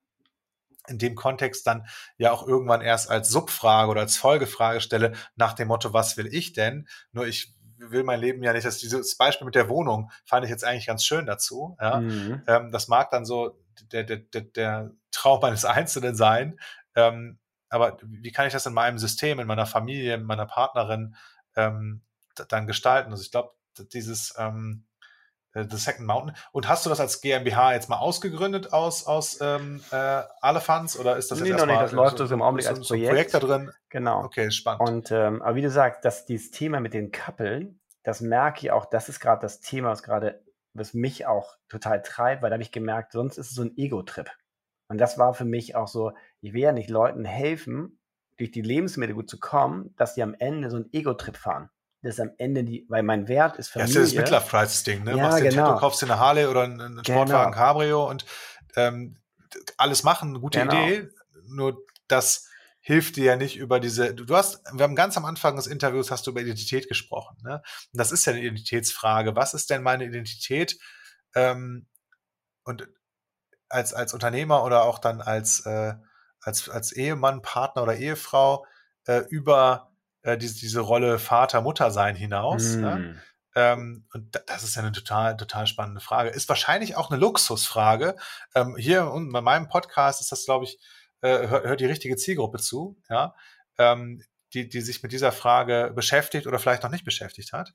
[0.88, 1.86] in dem Kontext dann
[2.18, 6.26] ja auch irgendwann erst als Subfrage oder als Folgefrage stelle, nach dem Motto, was will
[6.26, 6.88] ich denn?
[7.12, 10.50] Nur ich will mein Leben ja nicht, dass dieses Beispiel mit der Wohnung fand ich
[10.50, 11.76] jetzt eigentlich ganz schön dazu.
[11.80, 12.00] Ja?
[12.00, 12.42] Mhm.
[12.46, 13.58] Ähm, das mag dann so
[13.92, 16.58] der, der, der, der Traum eines Einzelnen sein.
[16.94, 21.16] Ähm, aber wie kann ich das in meinem System, in meiner Familie, in meiner Partnerin
[21.56, 22.02] ähm,
[22.48, 23.10] dann gestalten?
[23.10, 23.52] Also ich glaube,
[23.92, 24.85] dieses ähm, äh,
[25.64, 26.36] The Second Mountain.
[26.52, 31.16] Und hast du das als GmbH jetzt mal ausgegründet aus, aus ähm, äh, Alephants oder
[31.16, 31.76] ist das nee, jetzt erstmal?
[31.76, 33.08] Nee, das läuft so, im Augenblick als Projekt.
[33.08, 33.72] Projekt da drin?
[33.88, 34.24] Genau.
[34.24, 34.88] Okay, spannend.
[34.88, 38.70] Und, ähm, aber wie du sagst, dass dieses Thema mit den Kappeln, das merke ich
[38.70, 40.44] auch, das ist gerade das Thema, was gerade,
[40.74, 43.76] was mich auch total treibt, weil da habe ich gemerkt, sonst ist es so ein
[43.76, 44.30] Ego-Trip.
[44.88, 47.98] Und das war für mich auch so, ich will ja nicht Leuten helfen,
[48.36, 51.70] durch die Lebensmittel gut zu kommen, dass die am Ende so einen Ego-Trip fahren
[52.06, 53.94] das am Ende die, weil mein Wert ist Familie.
[53.94, 55.16] Ja, das ist das Midlife Crisis Ding, ne?
[55.16, 55.66] Ja, Machst den genau.
[55.66, 57.64] Tattoo, kaufst dir eine Harley oder einen Sportwagen genau.
[57.64, 58.24] Cabrio und
[58.76, 59.16] ähm,
[59.76, 60.72] alles machen, gute genau.
[60.72, 61.08] Idee.
[61.48, 62.48] Nur das
[62.80, 66.10] hilft dir ja nicht über diese, du hast, wir haben ganz am Anfang des Interviews
[66.10, 67.54] hast du über Identität gesprochen, ne?
[67.92, 69.34] Und das ist ja eine Identitätsfrage.
[69.34, 70.78] Was ist denn meine Identität?
[71.34, 71.88] Ähm,
[72.62, 72.88] und
[73.68, 75.94] als, als Unternehmer oder auch dann als, äh,
[76.40, 78.64] als, als Ehemann, Partner oder Ehefrau
[79.06, 79.92] äh, über
[80.26, 82.76] äh, diese, diese Rolle Vater, Mutter sein hinaus.
[82.76, 82.80] Mm.
[82.80, 83.22] Ne?
[83.54, 86.30] Ähm, und das ist ja eine total, total spannende Frage.
[86.30, 88.16] Ist wahrscheinlich auch eine Luxusfrage.
[88.54, 90.78] Ähm, hier und bei meinem Podcast ist das, glaube ich,
[91.22, 93.34] äh, hört, hört, die richtige Zielgruppe zu, ja,
[93.78, 94.22] ähm,
[94.52, 97.72] die, die sich mit dieser Frage beschäftigt oder vielleicht noch nicht beschäftigt hat.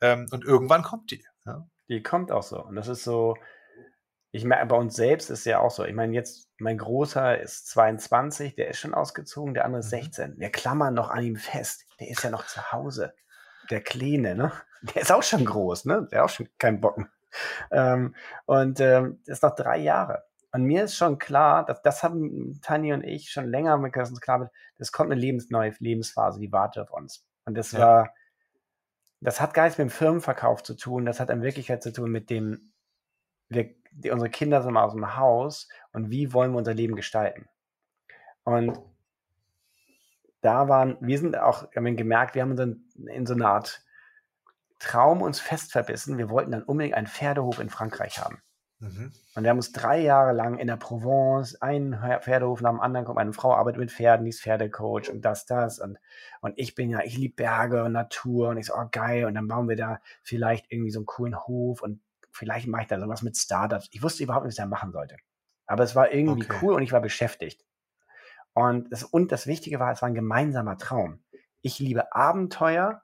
[0.00, 1.24] Ähm, und irgendwann kommt die.
[1.46, 1.66] Ja?
[1.88, 2.62] Die kommt auch so.
[2.62, 3.34] Und das ist so,
[4.34, 5.84] ich merke, bei uns selbst ist ja auch so.
[5.84, 10.32] Ich meine, jetzt, mein Großer ist 22, der ist schon ausgezogen, der andere ist 16.
[10.32, 10.40] Mhm.
[10.40, 11.84] Wir klammern noch an ihm fest.
[12.00, 13.14] Der ist ja noch zu Hause.
[13.70, 14.52] Der Kleine, ne?
[14.82, 16.08] Der ist auch schon groß, ne?
[16.10, 17.08] Der hat auch schon keinen Bocken.
[17.70, 20.24] Ähm, und ähm, das ist noch drei Jahre.
[20.50, 24.20] Und mir ist schon klar, dass das haben Tani und ich schon länger mit uns
[24.20, 27.24] klar, das kommt eine lebens neue Lebensphase, die wartet auf uns.
[27.44, 27.78] Und das ja.
[27.78, 28.14] war,
[29.20, 32.10] das hat gar nichts mit dem Firmenverkauf zu tun, das hat in Wirklichkeit zu tun
[32.10, 32.72] mit dem,
[33.48, 36.96] wir die, unsere Kinder sind mal aus dem Haus und wie wollen wir unser Leben
[36.96, 37.48] gestalten?
[38.44, 38.78] Und
[40.40, 43.48] da waren, wir sind auch, wir haben gemerkt, wir haben uns in, in so einer
[43.48, 43.82] Art
[44.78, 46.18] Traum uns fest verbissen.
[46.18, 48.42] Wir wollten dann unbedingt einen Pferdehof in Frankreich haben.
[48.80, 49.12] Mhm.
[49.34, 53.06] Und wir haben uns drei Jahre lang in der Provence einen Pferdehof nach dem anderen
[53.06, 53.16] kommt.
[53.16, 55.78] Meine Frau arbeitet mit Pferden, die ist Pferdecoach und das, das.
[55.78, 55.98] Und,
[56.42, 59.24] und ich bin ja, ich liebe Berge und Natur und ich so, oh geil.
[59.24, 62.00] Und dann bauen wir da vielleicht irgendwie so einen coolen Hof und
[62.34, 63.88] vielleicht mache ich da sowas mit Startups.
[63.92, 65.16] Ich wusste überhaupt nicht, was ich da machen sollte.
[65.66, 66.58] Aber es war irgendwie okay.
[66.60, 67.64] cool und ich war beschäftigt.
[68.52, 71.22] Und das, und das Wichtige war, es war ein gemeinsamer Traum.
[71.62, 73.02] Ich liebe Abenteuer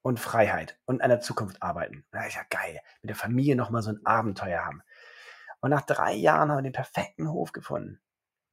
[0.00, 2.04] und Freiheit und an der Zukunft arbeiten.
[2.10, 4.82] Da ist ja geil, mit der Familie nochmal so ein Abenteuer haben.
[5.60, 8.00] Und nach drei Jahren haben wir den perfekten Hof gefunden.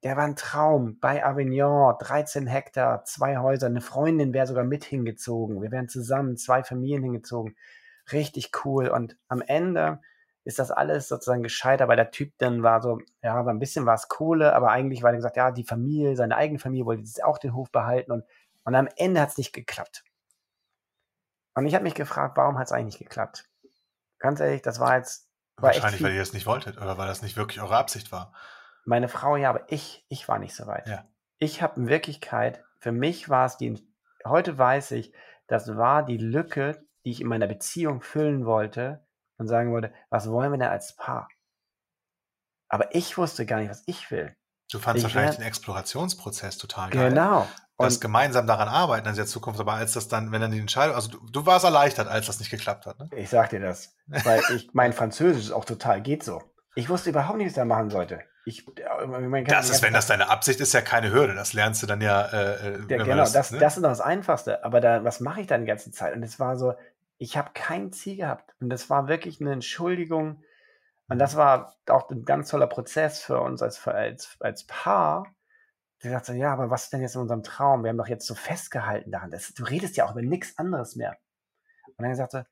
[0.03, 4.85] Der war ein Traum bei Avignon, 13 Hektar, zwei Häuser, eine Freundin wäre sogar mit
[4.85, 5.61] hingezogen.
[5.61, 7.55] Wir wären zusammen, zwei Familien hingezogen
[8.13, 8.87] richtig cool.
[8.87, 9.99] Und am Ende
[10.43, 13.85] ist das alles sozusagen gescheitert, weil der Typ dann war so, ja, war ein bisschen
[13.85, 17.23] was Kohle, aber eigentlich war er gesagt, ja, die Familie, seine eigene Familie wollte jetzt
[17.23, 18.23] auch den Hof behalten und,
[18.63, 20.03] und am Ende hat es nicht geklappt.
[21.53, 23.49] Und ich habe mich gefragt, warum hat es eigentlich nicht geklappt?
[24.17, 25.29] Ganz ehrlich, das war jetzt.
[25.57, 28.33] War Wahrscheinlich, weil ihr es nicht wolltet oder weil das nicht wirklich eure Absicht war.
[28.85, 30.87] Meine Frau ja, aber ich, ich war nicht so weit.
[30.87, 31.05] Ja.
[31.37, 33.85] Ich habe in Wirklichkeit, für mich war es die,
[34.25, 35.13] heute weiß ich,
[35.47, 39.03] das war die Lücke, die ich in meiner Beziehung füllen wollte
[39.39, 41.27] und sagen wollte, was wollen wir denn als Paar?
[42.67, 44.35] Aber ich wusste gar nicht, was ich will.
[44.71, 47.09] Du fandst Ich wahrscheinlich den Explorationsprozess total geil.
[47.09, 47.47] Genau.
[47.79, 50.59] Das Und gemeinsam daran arbeiten an dieser Zukunft, aber als das dann, wenn dann die
[50.59, 53.09] Entscheidung, also du, du warst erleichtert, als das nicht geklappt hat, ne?
[53.15, 56.43] ich sag dir das, weil ich mein Französisch ist auch total geht so.
[56.75, 58.19] Ich wusste überhaupt nicht, was ich da machen sollte.
[58.49, 61.35] Ich, äh, mein Das ist, wenn das deine Absicht ist, ja keine Hürde.
[61.35, 62.25] Das lernst du dann ja.
[62.25, 63.59] Äh, äh, Ja, genau, das, ne?
[63.59, 64.63] das ist noch das Einfachste.
[64.63, 66.15] Aber da, was mache ich dann die ganze Zeit?
[66.15, 66.73] Und es war so,
[67.19, 68.55] ich habe kein Ziel gehabt.
[68.59, 70.41] Und das war wirklich eine Entschuldigung.
[71.09, 75.35] Und das war auch ein ganz toller Prozess für uns als, als, als Paar.
[76.01, 77.83] Die sagte, ja, aber was ist denn jetzt in unserem Traum?
[77.83, 79.31] Wir haben doch jetzt so festgehalten daran.
[79.31, 81.17] Das, du redest ja auch über nichts anderes mehr.
[81.97, 82.47] Und dann sagte,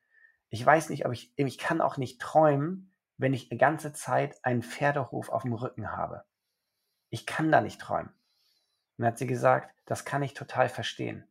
[0.49, 4.43] ich weiß nicht, ob ich, ich kann auch nicht träumen, wenn ich die ganze Zeit
[4.43, 6.25] einen Pferdehof auf dem Rücken habe.
[7.09, 8.09] Ich kann da nicht träumen.
[8.09, 11.25] Und dann hat sie gesagt, das kann ich total verstehen.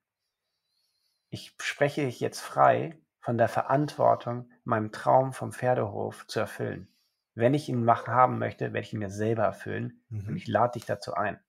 [1.28, 6.87] Ich spreche dich jetzt frei von der Verantwortung, meinem Traum vom Pferdehof zu erfüllen.
[7.35, 10.37] Wenn ich ihn machen haben möchte, werde ich ihn mir selber erfüllen und Mhm.
[10.37, 11.41] ich lade dich dazu ein.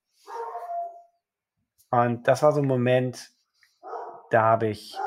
[1.91, 3.29] Und das war so ein Moment,
[4.31, 4.97] da habe ich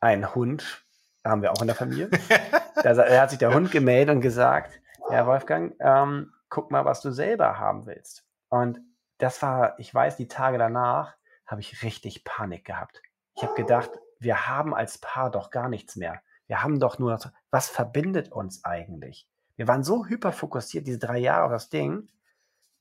[0.00, 0.84] einen Hund,
[1.24, 2.10] haben wir auch in der Familie.
[2.82, 4.78] Da da hat sich der Hund gemeldet und gesagt,
[5.10, 8.24] ja Wolfgang, ähm, guck mal, was du selber haben willst.
[8.50, 8.80] Und
[9.16, 11.16] das war, ich weiß, die Tage danach
[11.46, 13.02] habe ich richtig Panik gehabt.
[13.34, 16.20] Ich habe gedacht, wir haben als Paar doch gar nichts mehr.
[16.46, 17.18] Wir haben doch nur,
[17.50, 19.28] was verbindet uns eigentlich?
[19.56, 22.08] Wir waren so hyperfokussiert, diese drei Jahre auf das Ding.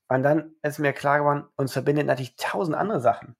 [0.07, 3.35] Und dann ist mir klar geworden, uns verbindet natürlich tausend andere Sachen.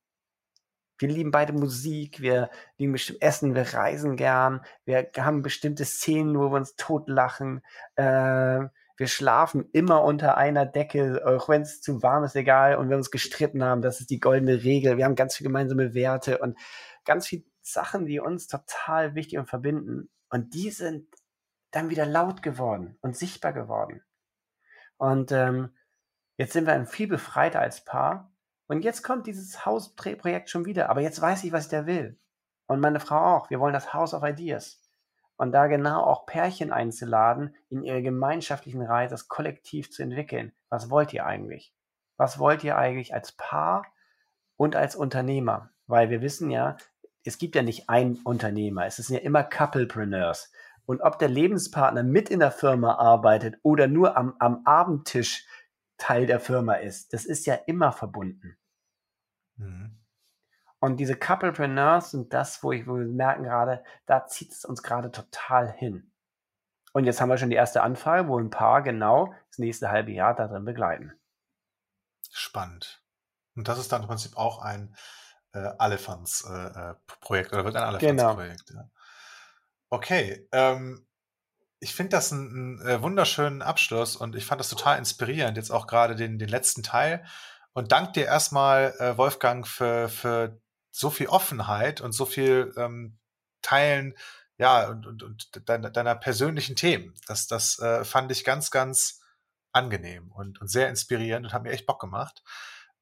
[0.99, 6.37] Wir lieben beide Musik, wir lieben bestimmt Essen, wir reisen gern, wir haben bestimmte Szenen,
[6.37, 7.61] wo wir uns totlachen.
[7.95, 8.65] Äh,
[8.97, 12.77] wir schlafen immer unter einer Decke, auch wenn es zu warm ist, egal.
[12.77, 14.97] Und wir uns gestritten haben, das ist die goldene Regel.
[14.97, 16.57] Wir haben ganz viele gemeinsame Werte und
[17.05, 20.09] ganz viele Sachen, die uns total wichtig und verbinden.
[20.29, 21.07] Und die sind
[21.71, 24.03] dann wieder laut geworden und sichtbar geworden.
[24.97, 25.75] Und ähm,
[26.37, 28.31] jetzt sind wir ein viel befreiter als Paar.
[28.67, 30.89] Und jetzt kommt dieses Hausprojekt schon wieder.
[30.89, 32.17] Aber jetzt weiß ich, was ich da will.
[32.67, 33.49] Und meine Frau auch.
[33.49, 34.81] Wir wollen das House of Ideas.
[35.37, 40.51] Und da genau auch Pärchen einzuladen, in ihre gemeinschaftlichen Reise, das Kollektiv zu entwickeln.
[40.69, 41.73] Was wollt ihr eigentlich?
[42.17, 43.85] Was wollt ihr eigentlich als Paar
[44.55, 45.69] und als Unternehmer?
[45.85, 46.75] Weil wir wissen ja,
[47.27, 48.85] es gibt ja nicht einen Unternehmer.
[48.85, 50.51] Es sind ja immer Couplepreneurs.
[50.85, 55.45] Und ob der Lebenspartner mit in der Firma arbeitet oder nur am, am Abendtisch
[55.97, 58.57] Teil der Firma ist, das ist ja immer verbunden.
[59.57, 59.99] Mhm.
[60.79, 64.81] Und diese Couplepreneurs sind das, wo, ich, wo wir merken gerade, da zieht es uns
[64.81, 66.13] gerade total hin.
[66.93, 70.11] Und jetzt haben wir schon die erste Anfrage, wo ein Paar genau das nächste halbe
[70.11, 71.11] Jahr da drin begleiten.
[72.31, 73.03] Spannend.
[73.55, 74.95] Und das ist dann im Prinzip auch ein
[75.53, 78.35] äh, Alefans-Projekt oder wird ein Genau.
[78.35, 78.69] Alefans-Projekt.
[78.71, 78.89] Ja.
[79.89, 80.47] Okay.
[80.51, 81.05] Ähm,
[81.79, 85.71] ich finde das einen, einen äh, wunderschönen Abschluss und ich fand das total inspirierend, jetzt
[85.71, 87.25] auch gerade den, den letzten Teil.
[87.73, 93.19] Und dank dir erstmal, äh, Wolfgang, für, für so viel Offenheit und so viel ähm,
[93.61, 94.15] Teilen
[94.57, 97.13] ja, und, und, und deiner, deiner persönlichen Themen.
[97.27, 99.21] Das, das äh, fand ich ganz, ganz
[99.71, 102.43] angenehm und, und sehr inspirierend und hat mir echt Bock gemacht.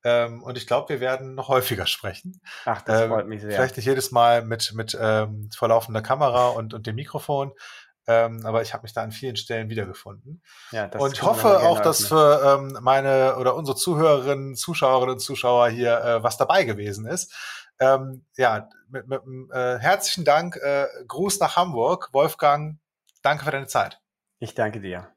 [0.05, 2.39] Ähm, und ich glaube, wir werden noch häufiger sprechen.
[2.63, 3.51] Ach, das Ähm, freut mich sehr.
[3.51, 7.51] Vielleicht nicht jedes Mal mit, mit ähm, vorlaufender Kamera und, und dem Mikrofon.
[8.07, 10.43] Ähm, aber ich habe mich da an vielen Stellen wiedergefunden.
[10.71, 15.19] Ja, das und ich hoffe auch, dass für ähm, meine oder unsere Zuhörerinnen, Zuschauerinnen und
[15.19, 17.33] Zuschauer hier äh, was dabei gewesen ist.
[17.79, 20.55] Ähm, ja, mit, mit äh, herzlichen Dank.
[20.57, 22.09] Äh, Gruß nach Hamburg.
[22.13, 22.77] Wolfgang,
[23.23, 23.99] danke für deine Zeit.
[24.37, 25.14] Ich danke dir.